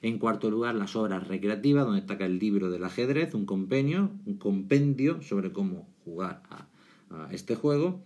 En 0.02 0.18
cuarto 0.18 0.50
lugar, 0.50 0.74
las 0.74 0.96
obras 0.96 1.28
recreativas, 1.28 1.84
donde 1.84 2.00
destaca 2.00 2.24
el 2.24 2.38
libro 2.38 2.70
del 2.70 2.84
ajedrez, 2.84 3.34
un 3.34 3.44
compendio, 3.44 4.10
un 4.24 4.38
compendio 4.38 5.20
sobre 5.22 5.52
cómo 5.52 5.86
jugar 6.04 6.42
a, 6.50 6.66
este 7.32 7.56
juego. 7.56 8.00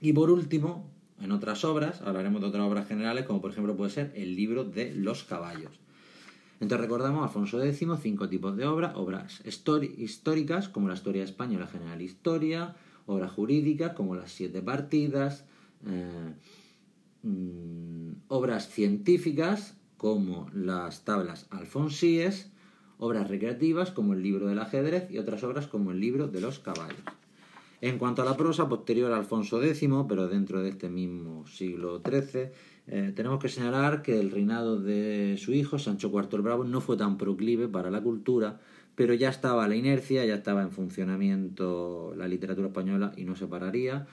Y 0.00 0.12
por 0.12 0.30
último, 0.30 0.90
en 1.20 1.32
otras 1.32 1.64
obras, 1.64 2.02
hablaremos 2.02 2.40
de 2.40 2.48
otras 2.48 2.64
obras 2.64 2.86
generales, 2.86 3.24
como 3.24 3.40
por 3.40 3.52
ejemplo 3.52 3.76
puede 3.76 3.90
ser 3.90 4.12
el 4.16 4.36
libro 4.36 4.64
de 4.64 4.92
los 4.94 5.24
caballos. 5.24 5.80
Entonces 6.60 6.80
recordamos 6.80 7.22
Alfonso 7.22 7.62
X, 7.62 7.86
cinco 8.02 8.28
tipos 8.28 8.56
de 8.56 8.66
obras, 8.66 8.96
obras 8.96 9.40
históricas, 9.44 10.68
como 10.68 10.88
la 10.88 10.94
historia 10.94 11.22
de 11.22 11.28
España 11.28 11.58
la 11.58 11.68
general 11.68 12.02
historia, 12.02 12.74
obras 13.06 13.30
jurídicas, 13.30 13.92
como 13.92 14.16
las 14.16 14.32
siete 14.32 14.60
partidas, 14.60 15.44
eh, 15.86 16.34
mm, 17.22 18.24
obras 18.26 18.68
científicas, 18.68 19.77
como 19.98 20.48
las 20.54 21.04
tablas 21.04 21.46
alfonsíes, 21.50 22.50
obras 22.98 23.28
recreativas 23.28 23.90
como 23.90 24.14
el 24.14 24.22
libro 24.22 24.46
del 24.48 24.60
ajedrez 24.60 25.10
y 25.10 25.18
otras 25.18 25.44
obras 25.44 25.66
como 25.66 25.90
el 25.90 26.00
libro 26.00 26.28
de 26.28 26.40
los 26.40 26.60
caballos. 26.60 27.02
En 27.80 27.98
cuanto 27.98 28.22
a 28.22 28.24
la 28.24 28.36
prosa 28.36 28.68
posterior 28.68 29.12
a 29.12 29.16
Alfonso 29.16 29.62
X, 29.62 29.86
pero 30.08 30.26
dentro 30.26 30.62
de 30.62 30.70
este 30.70 30.88
mismo 30.88 31.46
siglo 31.46 32.02
XIII, 32.04 32.50
eh, 32.88 33.12
tenemos 33.14 33.38
que 33.38 33.48
señalar 33.48 34.02
que 34.02 34.18
el 34.18 34.30
reinado 34.30 34.80
de 34.80 35.36
su 35.38 35.52
hijo, 35.52 35.78
Sancho 35.78 36.10
IV 36.12 36.28
el 36.32 36.42
Bravo, 36.42 36.64
no 36.64 36.80
fue 36.80 36.96
tan 36.96 37.18
proclive 37.18 37.68
para 37.68 37.90
la 37.90 38.00
cultura, 38.00 38.60
pero 38.96 39.14
ya 39.14 39.28
estaba 39.28 39.68
la 39.68 39.76
inercia, 39.76 40.24
ya 40.24 40.34
estaba 40.34 40.62
en 40.62 40.72
funcionamiento 40.72 42.14
la 42.16 42.26
literatura 42.26 42.68
española 42.68 43.12
y 43.16 43.24
no 43.24 43.36
se 43.36 43.46
pararía. 43.46 44.06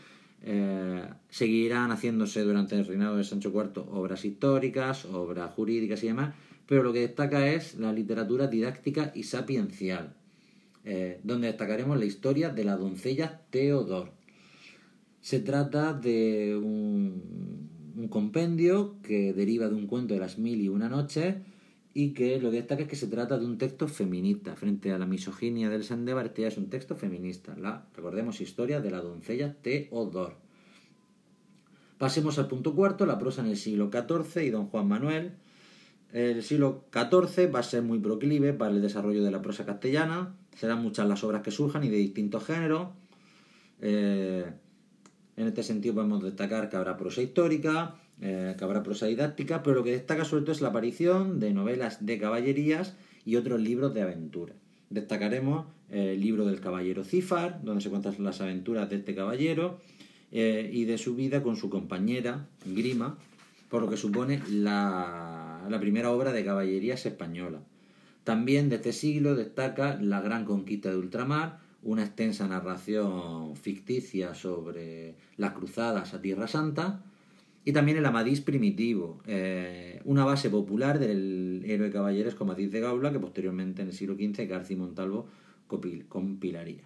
Eh, 0.47 1.03
seguirán 1.27 1.91
haciéndose 1.91 2.41
durante 2.41 2.75
el 2.75 2.85
reinado 2.85 3.17
de 3.17 3.23
Sancho 3.23 3.49
IV 3.49 3.81
obras 3.91 4.25
históricas, 4.25 5.05
obras 5.05 5.51
jurídicas 5.55 6.03
y 6.03 6.07
demás, 6.07 6.35
pero 6.67 6.83
lo 6.83 6.93
que 6.93 6.99
destaca 6.99 7.47
es 7.47 7.79
la 7.79 7.91
literatura 7.91 8.45
didáctica 8.45 9.11
y 9.15 9.23
sapiencial, 9.23 10.13
eh, 10.83 11.19
donde 11.23 11.47
destacaremos 11.47 11.97
la 11.97 12.05
historia 12.05 12.49
de 12.49 12.63
la 12.63 12.77
doncella 12.77 13.41
Teodor. 13.49 14.11
Se 15.19 15.39
trata 15.39 15.93
de 15.93 16.55
un, 16.55 17.93
un 17.97 18.07
compendio 18.07 19.01
que 19.01 19.33
deriva 19.33 19.67
de 19.67 19.73
un 19.73 19.87
cuento 19.87 20.13
de 20.13 20.19
las 20.19 20.37
mil 20.37 20.61
y 20.61 20.69
una 20.69 20.89
noches 20.89 21.37
y 21.97 22.09
que 22.09 22.41
lo 22.41 22.51
que 22.51 22.57
destaca 22.57 22.83
es 22.83 22.89
que 22.89 22.97
se 22.97 23.07
trata 23.07 23.39
de 23.39 23.45
un 23.45 23.57
texto 23.57 23.87
feminista. 23.87 24.57
Frente 24.57 24.91
a 24.91 24.97
la 24.97 25.05
misoginia 25.05 25.69
del 25.69 25.85
Sandebar, 25.85 26.25
este 26.25 26.45
es 26.45 26.57
un 26.57 26.69
texto 26.69 26.97
feminista. 26.97 27.55
La, 27.55 27.85
recordemos, 27.95 28.41
historia 28.41 28.81
de 28.81 28.91
la 28.91 28.99
doncella 28.99 29.55
Teodor. 29.61 30.35
Pasemos 31.97 32.37
al 32.37 32.49
punto 32.49 32.75
cuarto, 32.75 33.05
la 33.05 33.17
prosa 33.17 33.43
en 33.43 33.47
el 33.47 33.55
siglo 33.55 33.89
XIV 33.89 34.43
y 34.43 34.49
don 34.49 34.67
Juan 34.67 34.89
Manuel. 34.89 35.37
El 36.11 36.43
siglo 36.43 36.83
XIV 36.91 37.55
va 37.55 37.59
a 37.59 37.63
ser 37.63 37.81
muy 37.81 37.99
proclive 37.99 38.51
para 38.51 38.71
el 38.71 38.81
desarrollo 38.81 39.23
de 39.23 39.31
la 39.31 39.41
prosa 39.41 39.65
castellana. 39.65 40.35
Serán 40.53 40.81
muchas 40.81 41.07
las 41.07 41.23
obras 41.23 41.43
que 41.43 41.51
surjan 41.51 41.85
y 41.85 41.87
de 41.87 41.95
distintos 41.95 42.43
géneros. 42.43 42.89
Eh, 43.79 44.43
en 45.37 45.47
este 45.47 45.63
sentido 45.63 45.95
podemos 45.95 46.21
destacar 46.21 46.69
que 46.69 46.75
habrá 46.75 46.97
prosa 46.97 47.21
histórica, 47.21 47.95
eh, 48.21 48.55
que 48.57 48.63
habrá 48.63 48.81
prosa 48.81 49.07
didáctica, 49.07 49.61
pero 49.61 49.75
lo 49.75 49.83
que 49.83 49.91
destaca 49.91 50.23
sobre 50.23 50.43
todo 50.43 50.53
es 50.53 50.61
la 50.61 50.69
aparición 50.69 51.39
de 51.39 51.53
novelas 51.53 52.05
de 52.05 52.17
caballerías 52.17 52.95
y 53.25 53.35
otros 53.35 53.59
libros 53.59 53.93
de 53.93 54.03
aventura. 54.03 54.53
Destacaremos 54.89 55.65
eh, 55.89 56.13
el 56.13 56.21
libro 56.21 56.45
del 56.45 56.61
caballero 56.61 57.03
Cifar, 57.03 57.61
donde 57.63 57.81
se 57.81 57.89
cuentan 57.89 58.15
las 58.19 58.39
aventuras 58.39 58.89
de 58.89 58.97
este 58.97 59.15
caballero 59.15 59.79
eh, 60.31 60.69
y 60.71 60.85
de 60.85 60.97
su 60.97 61.15
vida 61.15 61.43
con 61.43 61.57
su 61.57 61.69
compañera 61.69 62.47
Grima, 62.65 63.17
por 63.69 63.81
lo 63.81 63.89
que 63.89 63.97
supone 63.97 64.41
la, 64.49 65.65
la 65.67 65.79
primera 65.79 66.11
obra 66.11 66.31
de 66.31 66.45
caballerías 66.45 67.05
española. 67.05 67.59
También 68.23 68.69
de 68.69 68.77
este 68.77 68.93
siglo 68.93 69.35
destaca 69.35 69.99
La 70.01 70.21
gran 70.21 70.45
conquista 70.45 70.89
de 70.89 70.97
ultramar, 70.97 71.59
una 71.83 72.03
extensa 72.03 72.47
narración 72.47 73.55
ficticia 73.55 74.33
sobre 74.33 75.15
las 75.37 75.51
cruzadas 75.53 76.13
a 76.13 76.21
Tierra 76.21 76.47
Santa, 76.47 77.03
y 77.65 77.73
también 77.73 77.97
el 77.97 78.05
Amadís 78.05 78.41
primitivo, 78.41 79.21
eh, 79.25 79.99
una 80.05 80.23
base 80.23 80.51
popular 80.51 80.99
del 80.99 81.63
héroe 81.65 81.89
caballeresco 81.89 82.43
Amadís 82.43 82.71
de 82.71 82.79
Gaula 82.79 83.11
que 83.11 83.19
posteriormente 83.19 83.81
en 83.81 83.87
el 83.87 83.93
siglo 83.93 84.13
XV 84.13 84.47
García 84.47 84.77
Montalvo 84.77 85.27
compilaría. 86.07 86.83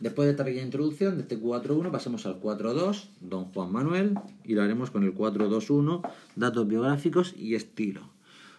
Después 0.00 0.26
de 0.26 0.32
esta 0.32 0.44
pequeña 0.44 0.64
introducción 0.64 1.16
de 1.16 1.22
este 1.22 1.40
4.1 1.40 1.90
pasemos 1.90 2.26
al 2.26 2.40
4.2, 2.40 3.08
Don 3.20 3.46
Juan 3.46 3.72
Manuel, 3.72 4.18
y 4.44 4.54
lo 4.54 4.62
haremos 4.62 4.90
con 4.90 5.02
el 5.02 5.14
4.2.1, 5.14 6.02
datos 6.36 6.68
biográficos 6.68 7.34
y 7.36 7.54
estilo. 7.54 8.10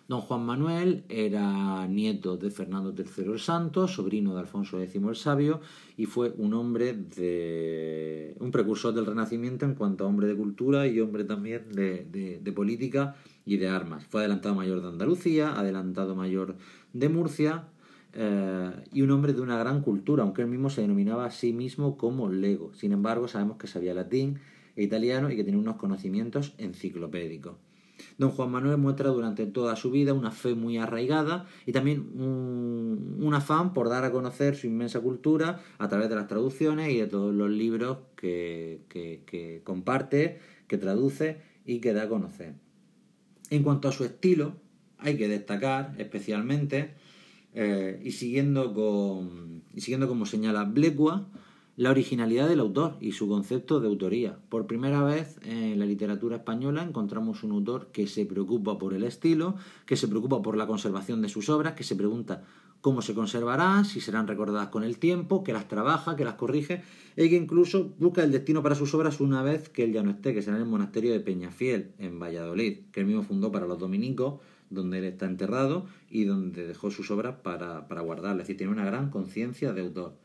Don 0.07 0.19
Juan 0.19 0.45
Manuel 0.45 1.05
era 1.07 1.87
nieto 1.87 2.35
de 2.35 2.51
Fernando 2.51 2.93
III 2.93 3.31
el 3.31 3.39
Santo, 3.39 3.87
sobrino 3.87 4.33
de 4.33 4.41
Alfonso 4.41 4.81
X 4.81 5.01
el 5.01 5.15
Sabio, 5.15 5.61
y 5.95 6.07
fue 6.07 6.33
un 6.37 6.53
hombre 6.53 6.93
de. 6.93 8.35
un 8.41 8.51
precursor 8.51 8.93
del 8.93 9.05
Renacimiento 9.05 9.63
en 9.65 9.75
cuanto 9.75 10.03
a 10.03 10.07
hombre 10.07 10.27
de 10.27 10.35
cultura 10.35 10.87
y 10.87 10.99
hombre 10.99 11.23
también 11.23 11.71
de, 11.71 12.51
política 12.53 13.15
y 13.45 13.55
de 13.55 13.69
armas. 13.69 14.05
Fue 14.07 14.19
adelantado 14.19 14.55
mayor 14.55 14.81
de 14.81 14.89
Andalucía, 14.89 15.57
adelantado 15.57 16.15
mayor 16.15 16.57
de 16.91 17.07
Murcia, 17.07 17.69
eh, 18.11 18.71
y 18.91 19.03
un 19.03 19.11
hombre 19.11 19.31
de 19.31 19.39
una 19.39 19.57
gran 19.57 19.81
cultura, 19.81 20.23
aunque 20.23 20.41
él 20.41 20.49
mismo 20.49 20.69
se 20.69 20.81
denominaba 20.81 21.25
a 21.25 21.31
sí 21.31 21.53
mismo 21.53 21.95
como 21.95 22.29
lego. 22.29 22.73
Sin 22.73 22.91
embargo, 22.91 23.29
sabemos 23.29 23.55
que 23.55 23.67
sabía 23.67 23.93
latín 23.93 24.39
e 24.75 24.83
italiano 24.83 25.31
y 25.31 25.37
que 25.37 25.45
tenía 25.45 25.61
unos 25.61 25.77
conocimientos 25.77 26.55
enciclopédicos. 26.57 27.55
Don 28.17 28.31
Juan 28.31 28.51
Manuel 28.51 28.77
muestra 28.77 29.09
durante 29.09 29.45
toda 29.45 29.75
su 29.75 29.91
vida 29.91 30.13
una 30.13 30.31
fe 30.31 30.55
muy 30.55 30.77
arraigada 30.77 31.45
y 31.65 31.71
también 31.71 32.01
un, 32.19 33.33
afán 33.33 33.73
por 33.73 33.89
dar 33.89 34.03
a 34.03 34.11
conocer 34.11 34.55
su 34.55 34.67
inmensa 34.67 34.99
cultura 34.99 35.59
a 35.79 35.87
través 35.87 36.09
de 36.09 36.15
las 36.15 36.27
traducciones 36.27 36.91
y 36.91 36.97
de 36.97 37.07
todos 37.07 37.33
los 37.33 37.49
libros 37.49 37.97
que, 38.15 39.61
comparte, 39.63 40.39
que 40.67 40.77
traduce 40.77 41.41
y 41.65 41.79
que 41.79 41.93
da 41.93 42.03
a 42.03 42.09
conocer. 42.09 42.53
En 43.49 43.63
cuanto 43.63 43.87
a 43.87 43.91
su 43.91 44.03
estilo, 44.03 44.55
hay 44.99 45.17
que 45.17 45.27
destacar 45.27 45.95
especialmente, 45.97 46.93
eh, 47.55 47.99
y, 48.03 48.11
siguiendo 48.11 48.73
con, 48.73 49.63
y 49.73 49.81
siguiendo 49.81 50.07
como 50.07 50.25
señala 50.25 50.63
Blecua, 50.63 51.27
la 51.75 51.89
originalidad 51.89 52.47
del 52.47 52.59
autor 52.59 52.97
y 52.99 53.13
su 53.13 53.27
concepto 53.27 53.79
de 53.79 53.87
autoría. 53.87 54.37
Por 54.49 54.67
primera 54.67 55.03
vez 55.03 55.39
en 55.43 55.79
la 55.79 55.85
literatura 55.85 56.37
española 56.37 56.83
encontramos 56.83 57.43
un 57.43 57.51
autor 57.51 57.87
que 57.91 58.05
se 58.05 58.25
preocupa 58.25 58.77
por 58.77 58.93
el 58.93 59.03
estilo, 59.03 59.55
que 59.85 59.95
se 59.95 60.07
preocupa 60.07 60.41
por 60.41 60.55
la 60.55 60.67
conservación 60.67 61.21
de 61.21 61.29
sus 61.29 61.49
obras, 61.49 61.73
que 61.73 61.83
se 61.83 61.95
pregunta 61.95 62.43
cómo 62.81 63.01
se 63.01 63.15
conservarán, 63.15 63.85
si 63.85 64.01
serán 64.01 64.27
recordadas 64.27 64.67
con 64.67 64.83
el 64.83 64.99
tiempo, 64.99 65.43
que 65.43 65.53
las 65.53 65.67
trabaja, 65.67 66.15
que 66.15 66.25
las 66.25 66.35
corrige 66.35 66.83
y 67.15 67.29
que 67.29 67.37
incluso 67.37 67.93
busca 67.97 68.23
el 68.23 68.31
destino 68.31 68.61
para 68.61 68.75
sus 68.75 68.93
obras 68.93 69.19
una 69.19 69.41
vez 69.41 69.69
que 69.69 69.85
él 69.85 69.93
ya 69.93 70.03
no 70.03 70.11
esté, 70.11 70.33
que 70.33 70.41
será 70.41 70.57
en 70.57 70.63
el 70.63 70.69
monasterio 70.69 71.13
de 71.13 71.21
Peñafiel, 71.21 71.93
en 71.97 72.19
Valladolid, 72.19 72.79
que 72.91 72.99
él 72.99 73.07
mismo 73.07 73.23
fundó 73.23 73.51
para 73.51 73.65
los 73.65 73.79
dominicos, 73.79 74.41
donde 74.69 74.99
él 74.99 75.05
está 75.05 75.25
enterrado 75.25 75.85
y 76.09 76.25
donde 76.25 76.67
dejó 76.67 76.91
sus 76.91 77.09
obras 77.09 77.35
para, 77.41 77.87
para 77.87 78.01
guardarlas. 78.01 78.41
Es 78.41 78.47
decir, 78.47 78.57
tiene 78.57 78.73
una 78.73 78.85
gran 78.85 79.09
conciencia 79.09 79.71
de 79.73 79.81
autor. 79.81 80.22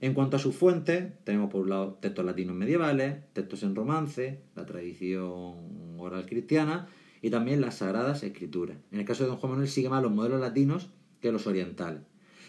En 0.00 0.14
cuanto 0.14 0.36
a 0.36 0.40
sus 0.40 0.54
fuentes, 0.54 1.12
tenemos 1.24 1.50
por 1.50 1.62
un 1.62 1.70
lado 1.70 1.98
textos 2.00 2.24
latinos 2.24 2.54
medievales, 2.54 3.16
textos 3.32 3.64
en 3.64 3.74
romance, 3.74 4.42
la 4.54 4.64
tradición 4.64 5.98
oral 5.98 6.24
cristiana 6.26 6.86
y 7.20 7.30
también 7.30 7.60
las 7.60 7.78
sagradas 7.78 8.22
escrituras. 8.22 8.76
En 8.92 9.00
el 9.00 9.04
caso 9.04 9.24
de 9.24 9.30
don 9.30 9.38
Juan 9.38 9.52
Manuel 9.52 9.68
sigue 9.68 9.88
más 9.88 10.02
los 10.02 10.12
modelos 10.12 10.40
latinos 10.40 10.90
que 11.20 11.32
los 11.32 11.48
orientales. 11.48 12.02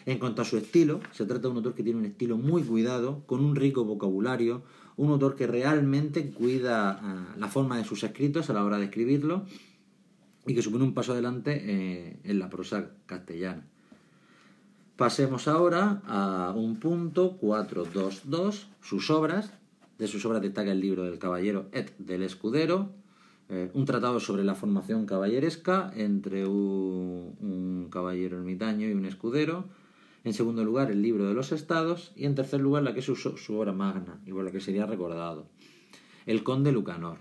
En 0.06 0.20
cuanto 0.20 0.42
a 0.42 0.46
su 0.46 0.58
estilo, 0.58 1.02
se 1.12 1.26
trata 1.26 1.42
de 1.44 1.48
un 1.50 1.58
autor 1.58 1.74
que 1.74 1.84
tiene 1.84 2.00
un 2.00 2.06
estilo 2.06 2.38
muy 2.38 2.64
cuidado, 2.64 3.24
con 3.26 3.44
un 3.44 3.56
rico 3.56 3.84
vocabulario, 3.84 4.64
un 4.96 5.12
autor 5.12 5.36
que 5.36 5.48
realmente 5.48 6.32
cuida 6.32 7.00
ah, 7.02 7.36
la 7.38 7.48
forma 7.48 7.78
de 7.78 7.84
sus 7.84 8.04
escritos 8.04 8.50
a 8.50 8.54
la 8.54 8.64
hora 8.64 8.78
de 8.78 8.86
escribirlo 8.86 9.46
y 10.46 10.54
que 10.54 10.62
supone 10.62 10.84
un 10.84 10.94
paso 10.94 11.14
adelante 11.14 11.62
eh, 11.64 12.20
en 12.24 12.40
la 12.40 12.50
prosa 12.50 12.92
castellana. 13.06 13.68
Pasemos 15.00 15.48
ahora 15.48 16.02
a 16.08 16.54
un 16.54 16.76
punto 16.76 17.38
422, 17.38 18.68
sus 18.82 19.10
obras. 19.10 19.54
De 19.98 20.08
sus 20.10 20.26
obras 20.26 20.42
destaca 20.42 20.74
el 20.74 20.82
libro 20.82 21.06
del 21.06 21.18
caballero 21.18 21.70
et 21.72 21.98
del 22.00 22.22
escudero, 22.22 22.92
eh, 23.48 23.72
un 23.74 23.86
tratado 23.86 24.20
sobre 24.20 24.44
la 24.44 24.56
formación 24.56 25.06
caballeresca 25.06 25.90
entre 25.96 26.46
un, 26.46 27.88
caballero 27.90 28.40
ermitaño 28.40 28.90
y 28.90 28.92
un 28.92 29.06
escudero. 29.06 29.70
En 30.26 30.34
segundo 30.34 30.66
lugar, 30.66 30.92
el 30.92 31.02
libro 31.02 31.30
de 31.30 31.34
los 31.34 31.54
estados. 31.54 32.12
Y 32.18 32.26
en 32.26 32.36
tercer 32.36 32.60
lugar, 32.60 32.84
la 32.84 32.94
que 32.94 33.00
es 33.00 33.06
su, 33.06 33.56
obra 33.58 33.72
magna 33.72 34.20
y 34.26 34.34
por 34.34 34.44
la 34.44 34.52
que 34.52 34.60
sería 34.60 34.86
recordado, 34.86 35.48
El 36.26 36.44
conde 36.44 36.74
Lucanor. 36.74 37.20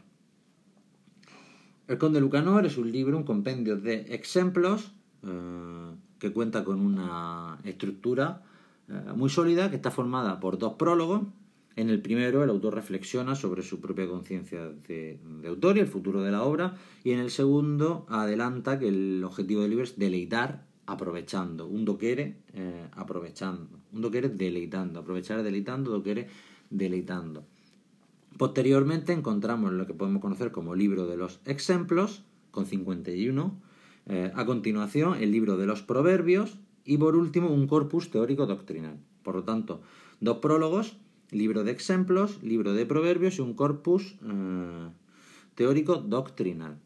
El 1.86 1.96
conde 1.98 2.20
Lucanor 2.20 2.66
es 2.66 2.76
un 2.76 2.90
libro, 2.90 3.16
un 3.16 3.22
compendio 3.22 3.76
de 3.76 4.00
ejemplos 4.12 4.90
eh, 5.22 5.87
que 6.18 6.32
cuenta 6.32 6.64
con 6.64 6.80
una 6.80 7.58
estructura 7.64 8.42
eh, 8.88 9.12
muy 9.14 9.28
sólida 9.28 9.70
que 9.70 9.76
está 9.76 9.90
formada 9.90 10.40
por 10.40 10.58
dos 10.58 10.74
prólogos. 10.74 11.22
En 11.76 11.90
el 11.90 12.00
primero, 12.00 12.42
el 12.42 12.50
autor 12.50 12.74
reflexiona 12.74 13.34
sobre 13.36 13.62
su 13.62 13.80
propia 13.80 14.08
conciencia 14.08 14.68
de, 14.88 15.20
autor 15.46 15.76
y 15.76 15.80
el 15.80 15.86
futuro 15.86 16.22
de 16.22 16.32
la 16.32 16.42
obra, 16.42 16.74
y 17.04 17.12
en 17.12 17.20
el 17.20 17.30
segundo 17.30 18.04
adelanta 18.08 18.80
que 18.80 18.88
el 18.88 19.22
objetivo 19.22 19.60
del 19.60 19.70
libro 19.70 19.84
es 19.84 19.96
deleitar 19.96 20.66
aprovechando, 20.86 21.68
un 21.68 21.84
doquere 21.84 22.38
eh, 22.54 22.88
aprovechando, 22.96 23.78
un 23.92 24.00
doquere 24.00 24.28
deleitando, 24.28 24.98
aprovechar 24.98 25.42
deleitando, 25.44 25.92
doquere 25.92 26.28
deleitando. 26.70 27.44
Posteriormente 28.38 29.12
encontramos 29.12 29.72
lo 29.72 29.86
que 29.86 29.94
podemos 29.94 30.20
conocer 30.20 30.50
como 30.50 30.74
libro 30.74 31.06
de 31.06 31.16
los 31.16 31.40
ejemplos, 31.44 32.24
con 32.50 32.66
51, 32.66 33.54
eh, 34.08 34.32
a 34.34 34.44
continuación 34.44 35.22
el 35.22 35.30
libro 35.30 35.56
de 35.56 35.66
los 35.66 35.82
proverbios 35.82 36.58
y 36.84 36.96
por 36.98 37.16
último 37.16 37.48
un 37.48 37.66
corpus 37.66 38.10
teórico 38.10 38.46
doctrinal. 38.46 38.98
Por 39.22 39.34
lo 39.34 39.44
tanto, 39.44 39.82
dos 40.20 40.38
prólogos 40.38 40.96
libro 41.30 41.64
de 41.64 41.72
ejemplos, 41.72 42.42
libro 42.42 42.72
de 42.72 42.86
proverbios 42.86 43.38
y 43.38 43.42
un 43.42 43.54
corpus 43.54 44.16
eh, 44.24 44.88
teórico 45.54 45.96
doctrinal. 45.96 46.78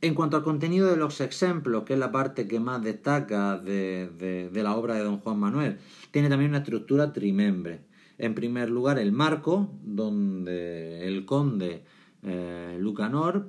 En 0.00 0.14
cuanto 0.14 0.36
al 0.36 0.42
contenido 0.42 0.90
de 0.90 0.96
los 0.96 1.20
ejemplos, 1.20 1.84
que 1.84 1.94
es 1.94 1.98
la 1.98 2.12
parte 2.12 2.46
que 2.46 2.60
más 2.60 2.82
destaca 2.82 3.56
de, 3.56 4.50
la 4.52 4.76
obra 4.76 4.94
de 4.94 5.02
don 5.02 5.18
Juan 5.18 5.38
Manuel, 5.38 5.78
tiene 6.10 6.28
también 6.28 6.50
una 6.50 6.58
estructura 6.58 7.12
trimembre. 7.12 7.80
En 8.18 8.34
primer 8.34 8.70
lugar, 8.70 8.98
el 8.98 9.12
marco, 9.12 9.70
donde 9.82 11.06
el 11.06 11.24
conde 11.24 11.84
eh, 12.22 12.76
Lucanor 12.78 13.48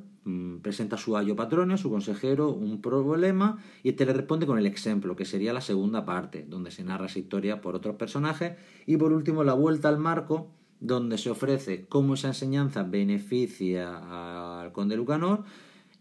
presenta 0.61 0.95
a 0.95 0.99
su 0.99 1.17
ayo 1.17 1.35
patrón, 1.35 1.77
su 1.77 1.89
consejero, 1.89 2.49
un 2.49 2.81
problema 2.81 3.59
y 3.83 3.89
este 3.89 4.05
le 4.05 4.13
responde 4.13 4.47
con 4.47 4.57
el 4.57 4.65
ejemplo, 4.65 5.15
que 5.15 5.25
sería 5.25 5.53
la 5.53 5.61
segunda 5.61 6.03
parte, 6.03 6.45
donde 6.47 6.71
se 6.71 6.83
narra 6.83 7.05
esa 7.05 7.19
historia 7.19 7.61
por 7.61 7.75
otros 7.75 7.95
personajes 7.95 8.53
y 8.87 8.97
por 8.97 9.13
último 9.13 9.43
la 9.43 9.53
vuelta 9.53 9.87
al 9.87 9.99
marco, 9.99 10.49
donde 10.79 11.17
se 11.17 11.29
ofrece 11.29 11.85
cómo 11.87 12.15
esa 12.15 12.29
enseñanza 12.29 12.83
beneficia 12.83 14.61
al 14.61 14.71
conde 14.71 14.97
Lucanor 14.97 15.43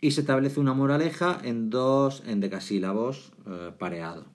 y 0.00 0.12
se 0.12 0.23
establece 0.23 0.59
una 0.59 0.75
moraleja 0.75 1.38
en 1.43 1.69
dos 1.69 2.23
endecasílabos 2.26 3.33
eh, 3.47 3.73
pareados. 3.78 4.26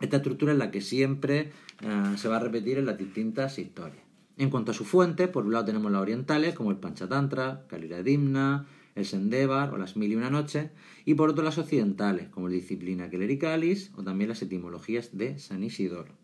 Esta 0.00 0.18
estructura 0.18 0.52
es 0.52 0.58
la 0.58 0.70
que 0.70 0.80
siempre 0.80 1.52
eh, 1.82 2.16
se 2.16 2.28
va 2.28 2.36
a 2.36 2.40
repetir 2.40 2.78
en 2.78 2.86
las 2.86 2.98
distintas 2.98 3.58
historias. 3.58 4.02
En 4.36 4.48
cuanto 4.48 4.70
a 4.70 4.74
su 4.74 4.84
fuente, 4.84 5.28
por 5.28 5.44
un 5.44 5.52
lado 5.52 5.66
tenemos 5.66 5.92
las 5.92 6.00
orientales, 6.00 6.54
como 6.54 6.70
el 6.70 6.78
Panchatantra, 6.78 7.66
Kalila 7.68 8.02
Dimna, 8.02 8.66
el 8.94 9.06
Sendebar 9.06 9.72
o 9.72 9.78
las 9.78 9.96
Mil 9.96 10.12
y 10.12 10.16
una 10.16 10.30
Noches, 10.30 10.70
y 11.04 11.14
por 11.14 11.30
otro 11.30 11.44
las 11.44 11.58
occidentales, 11.58 12.28
como 12.28 12.48
la 12.48 12.54
disciplina 12.54 13.08
Clericalis 13.08 13.92
o 13.96 14.02
también 14.02 14.28
las 14.28 14.42
etimologías 14.42 15.16
de 15.16 15.38
San 15.38 15.62
Isidoro. 15.62 16.14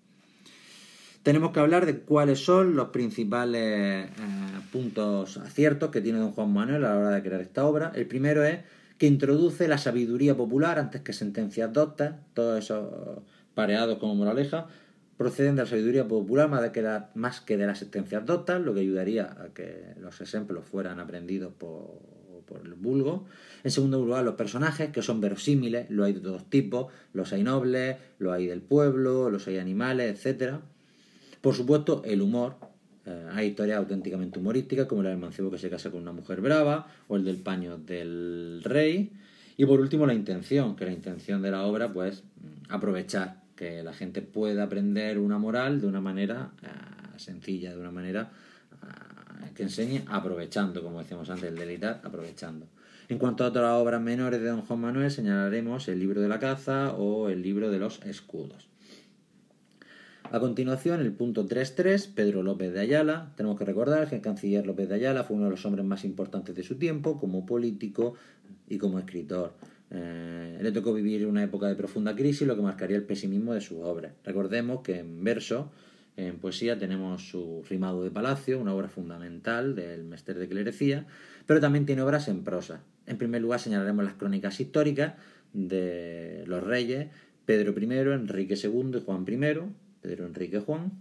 Tenemos 1.23 1.51
que 1.51 1.59
hablar 1.59 1.87
de 1.87 1.99
cuáles 1.99 2.45
son 2.45 2.77
los 2.77 2.91
principales 2.91 4.09
eh, 4.09 4.11
puntos 4.71 5.38
aciertos 5.38 5.91
que 5.91 6.01
tiene 6.01 6.21
don 6.21 6.31
Juan 6.31 6.53
Manuel 6.53 6.85
a 6.85 6.91
la 6.91 6.99
hora 6.99 7.11
de 7.11 7.23
crear 7.23 7.41
esta 7.41 7.67
obra. 7.67 7.91
El 7.97 8.07
primero 8.07 8.45
es 8.45 8.61
que 8.97 9.07
introduce 9.07 9.67
la 9.67 9.79
sabiduría 9.79 10.37
popular 10.37 10.79
antes 10.79 11.01
que 11.01 11.12
sentencias 11.12 11.73
doctas, 11.73 12.14
todos 12.33 12.64
esos 12.64 13.25
pareados 13.55 13.99
como 13.99 14.14
moraleja, 14.14 14.69
proceden 15.17 15.57
de 15.57 15.62
la 15.62 15.69
sabiduría 15.69 16.07
popular 16.07 16.49
más, 16.49 16.71
que 16.71 17.01
más 17.14 17.41
que 17.41 17.57
de 17.57 17.67
las 17.67 17.79
sentencias 17.81 18.25
doctas, 18.25 18.61
lo 18.61 18.73
que 18.75 18.81
ayudaría 18.81 19.25
a 19.25 19.49
que 19.53 19.95
los 19.99 20.21
ejemplos 20.21 20.64
fueran 20.64 21.01
aprendidos 21.01 21.53
por 21.55 22.16
por 22.47 22.61
el 22.65 22.75
vulgo. 22.75 23.27
En 23.65 23.71
segundo 23.71 24.05
lugar, 24.05 24.25
los 24.25 24.35
personajes, 24.35 24.91
que 24.91 25.03
son 25.03 25.21
verosímiles, 25.21 25.91
lo 25.91 26.05
hay 26.05 26.13
de 26.13 26.21
todos 26.21 26.49
tipos, 26.49 26.93
los 27.13 27.33
hay 27.33 27.43
nobles, 27.43 27.97
los 28.19 28.33
hay 28.33 28.47
del 28.47 28.63
pueblo, 28.63 29.31
los 29.31 29.47
hay 29.49 29.59
animales, 29.59 30.25
etc. 30.25 30.55
Por 31.41 31.55
supuesto, 31.55 32.03
el 32.05 32.23
humor. 32.23 32.57
Eh, 33.05 33.29
hay 33.33 33.49
historias 33.49 33.79
auténticamente 33.79 34.39
humorísticas, 34.39 34.87
como 34.87 35.03
la 35.03 35.11
del 35.11 35.19
mancebo 35.19 35.51
que 35.51 35.59
se 35.59 35.71
casa 35.71 35.91
con 35.91 36.03
una 36.03 36.13
mujer 36.13 36.41
brava, 36.41 36.87
o 37.09 37.17
el 37.17 37.25
del 37.25 37.37
paño 37.37 37.79
del 37.79 38.63
rey. 38.65 39.13
Y 39.57 39.65
por 39.65 39.81
último, 39.81 40.07
la 40.07 40.15
intención, 40.15 40.77
que 40.77 40.85
la 40.85 40.93
intención 40.93 41.43
de 41.43 41.51
la 41.51 41.65
obra, 41.65 41.93
pues, 41.93 42.25
aprovechar 42.69 43.43
que 43.57 43.83
la 43.83 43.95
gente 43.95 44.23
pueda 44.23 44.65
aprender 44.65 45.19
una 45.19 45.39
moral 45.39 45.81
de 45.81 45.87
una 45.87 46.01
manera 46.01 46.53
eh, 46.63 46.69
sencilla, 47.17 47.73
de 47.73 47.81
una 47.81 47.91
manera 47.91 48.31
que 49.55 49.62
enseñe 49.62 50.05
aprovechando, 50.07 50.83
como 50.83 51.01
decíamos 51.01 51.31
antes, 51.31 51.49
el 51.49 51.57
deleitar 51.57 52.01
aprovechando. 52.05 52.66
En 53.09 53.18
cuanto 53.18 53.44
a 53.44 53.49
otras 53.49 53.72
obras 53.75 54.01
menores 54.01 54.40
de 54.40 54.49
don 54.49 54.62
Juan 54.62 54.81
Manuel, 54.81 55.11
señalaremos 55.11 55.88
el 55.88 56.01
libro 56.01 56.20
de 56.20 56.29
la 56.29 56.40
caza 56.40 56.92
o 56.92 57.29
el 57.29 57.42
libro 57.42 57.70
de 57.70 57.79
los 57.79 58.03
escudos. 58.05 58.68
A 60.33 60.40
continuación, 60.40 61.01
el 61.01 61.12
punto 61.12 61.46
3.3, 61.46 62.12
Pedro 62.12 62.42
López 62.42 62.72
de 62.72 62.81
Ayala. 62.81 63.33
Tenemos 63.37 63.57
que 63.57 63.64
recordar 63.64 64.09
que 64.09 64.16
el 64.16 64.22
canciller 64.22 64.66
López 64.66 64.88
de 64.88 64.96
Ayala 64.96 65.22
fue 65.22 65.37
uno 65.37 65.44
de 65.44 65.53
los 65.53 65.64
hombres 65.64 65.85
más 65.85 66.05
importantes 66.05 66.55
de 66.57 66.64
su 66.64 66.77
tiempo, 66.77 67.20
como 67.20 67.46
político 67.46 68.14
y 68.68 68.79
como 68.79 68.99
escritor. 68.99 69.53
Eh, 69.92 70.59
le 70.61 70.72
tocó 70.72 70.92
vivir 70.92 71.27
una 71.27 71.44
época 71.44 71.68
de 71.68 71.77
profunda 71.77 72.16
crisis, 72.16 72.46
lo 72.46 72.57
que 72.57 72.62
marcaría 72.62 72.96
el 72.96 73.05
pesimismo 73.05 73.55
de 73.55 73.61
sus 73.61 73.79
obras. 73.79 74.14
Recordemos 74.25 74.81
que 74.81 74.99
en 74.99 75.22
verso 75.22 75.70
en 76.17 76.39
poesía 76.39 76.79
tenemos 76.79 77.29
su 77.29 77.63
Rimado 77.69 78.03
de 78.03 78.11
Palacio, 78.11 78.59
una 78.59 78.75
obra 78.75 78.89
fundamental 78.89 79.75
del 79.75 80.05
Mester 80.05 80.39
de 80.39 80.49
Clerecía, 80.49 81.07
pero 81.47 81.61
también 81.61 81.87
tiene 81.87 82.03
obras 82.03 82.29
en 82.29 82.43
prosa. 82.43 82.81
En 83.07 83.19
primer 83.19 83.43
lugar 83.43 83.61
señalaremos 83.61 84.05
las 84.05 84.15
crónicas 84.15 84.59
históricas 84.61 85.15
de 85.53 86.45
los 86.47 86.63
reyes 86.63 87.09
Pedro 87.45 87.75
I, 87.79 87.85
Enrique 88.13 88.55
II 88.55 88.97
y 88.97 89.01
Juan 89.01 89.25
I, 89.29 89.59
Pedro 90.01 90.27
Enrique 90.27 90.59
Juan, 90.59 90.93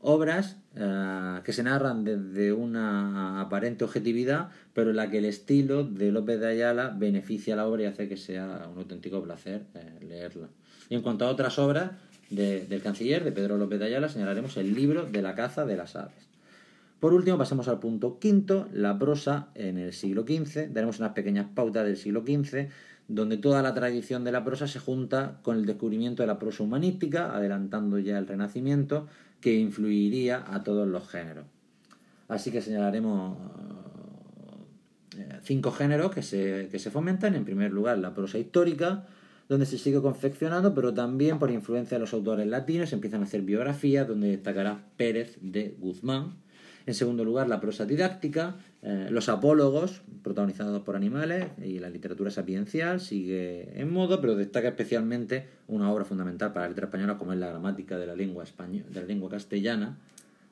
obras 0.00 0.56
eh, 0.74 1.40
que 1.44 1.52
se 1.52 1.62
narran 1.62 2.04
desde 2.04 2.52
una 2.52 3.40
aparente 3.40 3.84
objetividad, 3.84 4.50
pero 4.74 4.90
en 4.90 4.96
la 4.96 5.10
que 5.10 5.18
el 5.18 5.24
estilo 5.24 5.84
de 5.84 6.10
López 6.10 6.40
de 6.40 6.48
Ayala 6.48 6.88
beneficia 6.90 7.54
a 7.54 7.56
la 7.58 7.66
obra 7.66 7.82
y 7.82 7.86
hace 7.86 8.08
que 8.08 8.16
sea 8.16 8.68
un 8.70 8.78
auténtico 8.78 9.22
placer 9.22 9.66
eh, 9.74 10.04
leerla. 10.04 10.48
Y 10.88 10.96
en 10.96 11.02
cuanto 11.02 11.24
a 11.24 11.30
otras 11.30 11.58
obras, 11.58 11.92
del 12.34 12.80
canciller, 12.82 13.24
de 13.24 13.32
Pedro 13.32 13.58
López 13.58 13.78
de 13.78 13.86
Ayala, 13.86 14.08
señalaremos 14.08 14.56
el 14.56 14.74
libro 14.74 15.06
de 15.06 15.22
la 15.22 15.34
caza 15.34 15.64
de 15.64 15.76
las 15.76 15.96
aves. 15.96 16.32
Por 17.02 17.14
último, 17.14 17.36
pasemos 17.36 17.66
al 17.66 17.80
punto 17.80 18.20
quinto, 18.20 18.68
la 18.72 18.96
prosa 18.96 19.48
en 19.56 19.76
el 19.76 19.92
siglo 19.92 20.22
XV. 20.22 20.72
Daremos 20.72 21.00
unas 21.00 21.14
pequeñas 21.14 21.46
pautas 21.52 21.84
del 21.84 21.96
siglo 21.96 22.22
XV, 22.22 22.68
donde 23.08 23.38
toda 23.38 23.60
la 23.60 23.74
tradición 23.74 24.22
de 24.22 24.30
la 24.30 24.44
prosa 24.44 24.68
se 24.68 24.78
junta 24.78 25.40
con 25.42 25.56
el 25.56 25.66
descubrimiento 25.66 26.22
de 26.22 26.28
la 26.28 26.38
prosa 26.38 26.62
humanística, 26.62 27.34
adelantando 27.34 27.98
ya 27.98 28.18
el 28.18 28.28
Renacimiento, 28.28 29.08
que 29.40 29.52
influiría 29.54 30.44
a 30.46 30.62
todos 30.62 30.86
los 30.86 31.08
géneros. 31.08 31.46
Así 32.28 32.52
que 32.52 32.62
señalaremos 32.62 33.36
eh, 35.18 35.40
cinco 35.42 35.72
géneros 35.72 36.12
que 36.12 36.22
se, 36.22 36.68
que 36.70 36.78
se 36.78 36.90
fomentan. 36.92 37.34
En 37.34 37.44
primer 37.44 37.72
lugar, 37.72 37.98
la 37.98 38.14
prosa 38.14 38.38
histórica, 38.38 39.06
donde 39.52 39.66
se 39.66 39.76
sigue 39.76 40.00
confeccionando, 40.00 40.72
pero 40.74 40.94
también 40.94 41.38
por 41.38 41.50
influencia 41.50 41.96
de 41.96 42.00
los 42.00 42.14
autores 42.14 42.46
latinos 42.46 42.90
empiezan 42.94 43.20
a 43.20 43.24
hacer 43.24 43.42
biografías, 43.42 44.08
donde 44.08 44.28
destacará 44.28 44.82
Pérez 44.96 45.36
de 45.42 45.76
Guzmán. 45.78 46.36
En 46.86 46.94
segundo 46.94 47.22
lugar, 47.22 47.48
la 47.48 47.60
prosa 47.60 47.84
didáctica, 47.84 48.56
eh, 48.80 49.08
los 49.10 49.28
apólogos, 49.28 50.00
protagonizados 50.22 50.80
por 50.84 50.96
animales, 50.96 51.48
y 51.62 51.80
la 51.80 51.90
literatura 51.90 52.30
sapiencial 52.30 52.98
sigue 52.98 53.78
en 53.78 53.92
moda, 53.92 54.22
pero 54.22 54.36
destaca 54.36 54.68
especialmente 54.68 55.46
una 55.68 55.92
obra 55.92 56.06
fundamental 56.06 56.54
para 56.54 56.64
la 56.64 56.70
letra 56.70 56.86
española, 56.86 57.18
como 57.18 57.34
es 57.34 57.38
la 57.38 57.50
gramática 57.50 57.98
de 57.98 58.06
la 58.06 58.16
lengua, 58.16 58.44
española, 58.44 58.86
de 58.88 59.06
lengua 59.06 59.28
castellana, 59.28 59.98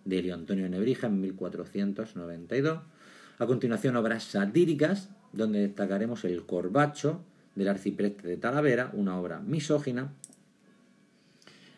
de 0.05 0.19
Elio 0.19 0.35
Antonio 0.35 0.69
Nebrija, 0.69 1.07
en 1.07 1.23
1492. 1.23 2.81
A 3.39 3.47
continuación, 3.47 3.97
obras 3.97 4.25
satíricas, 4.25 5.09
donde 5.33 5.61
destacaremos 5.61 6.27
el 6.27 6.45
corbacho, 6.45 7.25
del 7.55 7.69
arcipreste 7.69 8.27
de 8.27 8.37
Talavera, 8.37 8.91
una 8.95 9.19
obra 9.19 9.41
misógina. 9.41 10.13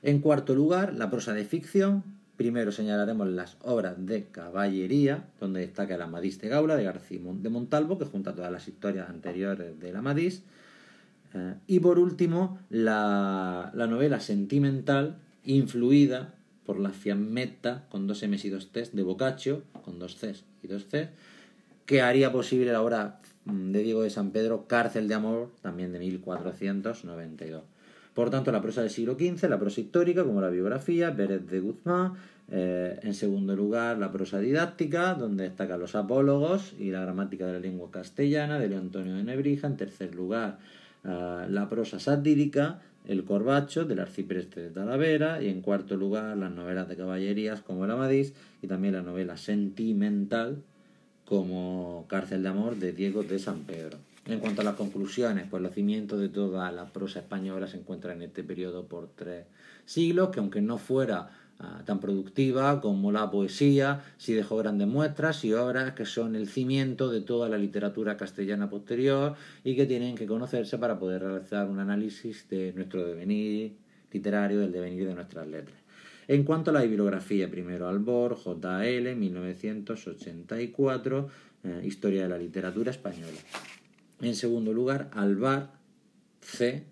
En 0.03 0.21
cuarto 0.21 0.55
lugar, 0.55 0.95
la 0.95 1.11
prosa 1.11 1.33
de 1.33 1.45
ficción. 1.45 2.05
Primero 2.37 2.73
señalaremos 2.73 3.29
las 3.29 3.57
obras 3.61 3.95
de 4.05 4.25
caballería, 4.25 5.29
donde 5.39 5.61
destaca 5.61 5.95
el 5.95 6.03
Amadís 6.03 6.41
de 6.41 6.49
Gaula 6.49 6.77
de 6.77 6.85
García 6.85 7.21
de 7.23 7.49
Montalvo, 7.51 7.99
que 7.99 8.07
junta 8.07 8.35
todas 8.35 8.51
las 8.51 8.67
historias 8.67 9.09
anteriores 9.09 9.79
del 9.79 9.97
Amadís. 9.97 10.43
Eh, 11.35 11.55
y 11.67 11.79
por 11.81 11.99
último, 11.99 12.59
la, 12.69 13.71
la 13.75 13.87
novela 13.87 14.19
sentimental, 14.19 15.19
influida 15.45 16.35
por 16.65 16.79
la 16.81 16.91
fiammetta 16.91 17.87
con 17.91 18.07
dos 18.07 18.23
M 18.23 18.37
y 18.43 18.49
dos 18.49 18.73
T 18.73 18.91
de 18.93 19.03
Boccaccio, 19.03 19.63
con 19.85 19.99
dos 19.99 20.17
Cs 20.17 20.45
y 20.63 20.69
dos 20.69 20.87
C, 20.89 21.11
que 21.87 22.01
haría 22.01 22.33
posible 22.33 22.73
la 22.73 22.83
obra 22.83 23.21
de 23.45 23.83
Diego 23.83 24.03
de 24.03 24.11
San 24.11 24.31
Pedro, 24.31 24.67
Cárcel 24.67 25.09
de 25.09 25.15
Amor, 25.15 25.51
también 25.63 25.93
de 25.93 25.99
1492. 25.99 27.63
Por 28.15 28.31
tanto, 28.31 28.53
la 28.53 28.61
prosa 28.61 28.83
del 28.83 28.91
siglo 28.91 29.15
XV, 29.15 29.49
la 29.49 29.59
prosa 29.59 29.81
histórica, 29.81 30.25
como 30.25 30.41
la 30.41 30.51
biografía, 30.51 31.15
Pérez 31.17 31.47
de 31.49 31.61
Guzmán. 31.61 32.13
Eh, 32.51 32.99
en 33.03 33.15
segundo 33.15 33.57
lugar, 33.57 33.97
la 33.99 34.13
prosa 34.13 34.39
didáctica, 34.39 35.15
donde 35.15 35.45
destacan 35.45 35.81
los 35.81 35.95
apólogos 35.95 36.75
y 36.79 36.91
la 36.91 37.01
gramática 37.01 37.47
de 37.47 37.55
la 37.55 37.61
lengua 37.61 37.91
castellana, 37.91 38.59
de 38.59 38.69
León 38.69 38.83
Antonio 38.83 39.15
de 39.15 39.25
Nebrija. 39.25 39.67
En 39.67 39.79
tercer 39.79 40.15
lugar, 40.15 40.59
eh, 41.05 41.47
la 41.49 41.69
prosa 41.71 41.99
satírica, 41.99 42.83
el 43.07 43.25
Corbacho, 43.25 43.87
del 43.87 44.01
arcipreste 44.01 44.61
de 44.61 44.71
Talavera. 44.71 45.43
Y 45.43 45.49
en 45.49 45.63
cuarto 45.63 45.97
lugar, 45.97 46.37
las 46.37 46.53
novelas 46.53 46.89
de 46.89 46.97
caballerías, 46.97 47.63
como 47.63 47.87
el 47.87 47.91
Amadís, 47.91 48.35
y 48.61 48.67
también 48.67 48.93
la 48.93 49.03
novela 49.03 49.39
sentimental, 49.39 50.63
como 51.33 52.05
Cárcel 52.09 52.43
de 52.43 52.51
Amor, 52.51 52.77
de 52.77 52.93
Diego 52.93 53.23
de 53.23 53.39
San 53.39 53.61
Pedro. 53.61 53.97
En 54.27 54.39
cuanto 54.39 54.61
a 54.61 54.65
las 54.65 54.75
conclusiones, 54.75 55.47
pues 55.49 55.63
los 55.63 55.73
cimientos 55.73 56.21
de 56.21 56.29
toda 56.29 56.71
la 56.73 56.93
prosa 56.93 57.21
española 57.21 57.67
se 57.67 57.79
encuentran 57.79 58.19
en 58.19 58.29
este 58.29 58.45
periodo 58.45 58.85
por 58.85 59.09
tres 59.17 59.47
siglos, 59.87 60.29
que 60.29 60.41
aunque 60.41 60.61
no 60.61 60.77
fuera 60.77 61.31
ah, 61.59 61.81
tan 61.87 62.01
productiva 62.01 62.83
como 62.83 63.13
la 63.13 63.31
poesía, 63.31 64.03
sí 64.19 64.35
dejó 64.35 64.59
grandes 64.59 64.89
muestras 64.89 65.43
y 65.47 65.55
obras 65.55 65.93
que 65.93 66.05
son 66.05 66.37
el 66.37 66.49
cimiento 66.49 67.11
de 67.11 67.23
toda 67.23 67.49
la 67.49 67.57
literatura 67.57 68.19
castellana 68.19 68.69
posterior 68.69 69.35
y 69.65 69.75
que 69.75 69.87
tienen 69.87 70.17
que 70.17 70.27
conocerse 70.27 70.77
para 70.77 70.99
poder 70.99 71.23
realizar 71.23 71.67
un 71.67 71.79
análisis 71.79 72.47
de 72.51 72.75
nuestro 72.75 73.07
devenir 73.07 73.73
literario, 74.13 74.61
del 74.61 74.71
devenir 74.71 75.09
de 75.09 75.15
nuestras 75.15 75.49
letras. 75.49 75.82
En 76.33 76.45
cuanto 76.45 76.71
a 76.71 76.73
la 76.73 76.81
bibliografía, 76.81 77.51
primero 77.51 77.89
Albor, 77.89 78.37
J.L., 78.37 79.15
1984, 79.15 81.29
eh, 81.63 81.83
Historia 81.85 82.23
de 82.23 82.29
la 82.31 82.39
Literatura 82.39 82.91
Española. 82.91 83.37
En 84.23 84.35
segundo 84.35 84.73
lugar, 84.73 85.11
Alvar 85.13 85.75
C. 86.41 86.85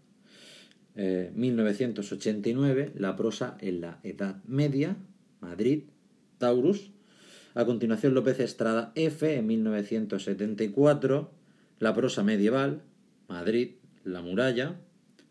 1989, 0.95 2.83
eh, 2.83 2.93
La 2.99 3.17
prosa 3.17 3.57
en 3.63 3.81
la 3.81 3.99
Edad 4.03 4.45
Media, 4.45 4.99
Madrid, 5.41 5.85
Taurus. 6.37 6.91
A 7.55 7.65
continuación, 7.65 8.13
López 8.13 8.41
Estrada 8.41 8.93
F. 8.95 9.39
en 9.39 9.47
1974, 9.47 11.33
La 11.79 11.95
prosa 11.95 12.23
medieval, 12.23 12.83
Madrid, 13.27 13.71
La 14.05 14.21
muralla. 14.21 14.77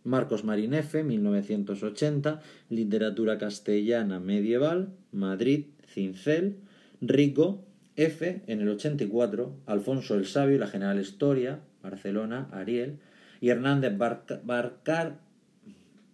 Marcos 0.04 0.44
Marín 0.44 0.74
F. 0.74 1.04
1980, 1.04 2.42
Literatura 2.70 3.38
castellana 3.38 4.20
medieval, 4.20 4.90
Madrid, 5.12 5.66
Cincel. 5.88 6.58
Rico 7.02 7.64
F. 7.96 8.44
en 8.48 8.62
el 8.62 8.70
84, 8.70 9.56
Alfonso 9.66 10.16
el 10.16 10.26
Sabio 10.26 10.56
y 10.56 10.60
la 10.60 10.68
General 10.68 11.00
Historia, 11.00 11.60
Barcelona, 11.82 12.50
Ariel, 12.52 13.00
y 13.42 13.50
Hernández 13.50 13.98
Barcar, 13.98 15.20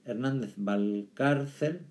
Hernández 0.06 0.54
Valcárcel, 0.58 1.82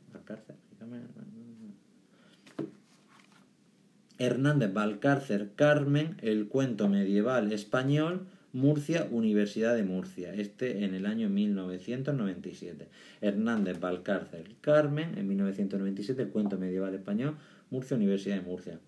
Hernández 4.18 4.72
Valcárcel 4.72 5.50
Carmen, 5.56 6.16
el 6.22 6.46
cuento 6.46 6.88
medieval 6.88 7.52
español, 7.52 8.28
Murcia, 8.54 9.08
Universidad 9.10 9.74
de 9.74 9.82
Murcia, 9.82 10.32
este 10.32 10.84
en 10.84 10.94
el 10.94 11.06
año 11.06 11.28
1997. 11.28 12.86
Hernández 13.20 13.80
Valcárcel 13.80 14.54
Carmen, 14.60 15.18
en 15.18 15.26
1997, 15.26 16.22
el 16.22 16.28
cuento 16.28 16.56
medieval 16.56 16.94
español, 16.94 17.36
Murcia, 17.70 17.96
Universidad 17.96 18.36
de 18.36 18.42
Murcia. 18.42 18.78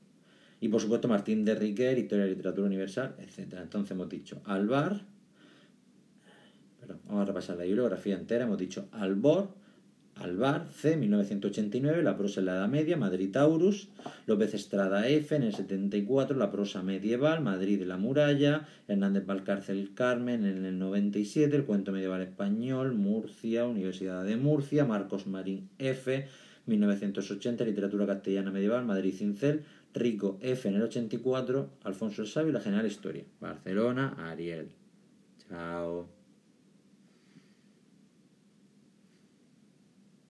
Y 0.60 0.68
por 0.68 0.80
supuesto 0.80 1.08
Martín 1.08 1.44
de 1.44 1.56
Riquer, 1.56 1.98
Historia 1.98 2.26
de 2.26 2.30
Literatura 2.30 2.64
Universal, 2.64 3.16
etc. 3.18 3.54
Entonces 3.60 3.90
hemos 3.90 4.08
dicho 4.08 4.40
Alvar, 4.44 5.04
perdón, 6.78 7.00
vamos 7.08 7.22
a 7.22 7.24
repasar 7.24 7.56
la 7.56 7.64
bibliografía 7.64 8.14
entera, 8.14 8.44
hemos 8.44 8.58
dicho 8.58 8.88
Albor, 8.92 9.52
Alvar, 10.16 10.66
C, 10.74 10.96
1989, 10.96 12.02
La 12.02 12.16
prosa 12.16 12.40
en 12.40 12.46
la 12.46 12.54
Edad 12.54 12.68
Media, 12.68 12.96
Madrid 12.96 13.30
Taurus, 13.30 13.88
López 14.26 14.54
Estrada 14.54 15.06
F, 15.08 15.36
en 15.36 15.42
el 15.42 15.54
74, 15.54 16.36
La 16.36 16.50
prosa 16.50 16.82
medieval, 16.82 17.42
Madrid 17.42 17.82
la 17.82 17.98
Muralla, 17.98 18.66
Hernández 18.88 19.26
Valcárcel 19.26 19.92
Carmen, 19.94 20.46
en 20.46 20.64
el 20.64 20.78
97, 20.78 21.54
El 21.54 21.64
cuento 21.64 21.92
medieval 21.92 22.22
español, 22.22 22.94
Murcia, 22.94 23.66
Universidad 23.66 24.24
de 24.24 24.36
Murcia, 24.36 24.86
Marcos 24.86 25.26
Marín 25.26 25.68
F, 25.78 26.26
1980, 26.64 27.64
Literatura 27.64 28.06
castellana 28.06 28.50
medieval, 28.50 28.86
Madrid 28.86 29.14
Cincel, 29.14 29.64
Rico 29.92 30.38
F 30.40 30.68
en 30.68 30.76
el 30.76 30.82
84, 30.82 31.70
Alfonso 31.84 32.22
el 32.22 32.28
Sabio 32.28 32.52
la 32.52 32.60
General 32.60 32.86
Historia. 32.86 33.24
Barcelona, 33.40 34.14
Ariel. 34.18 34.68
Chao. 35.48 36.15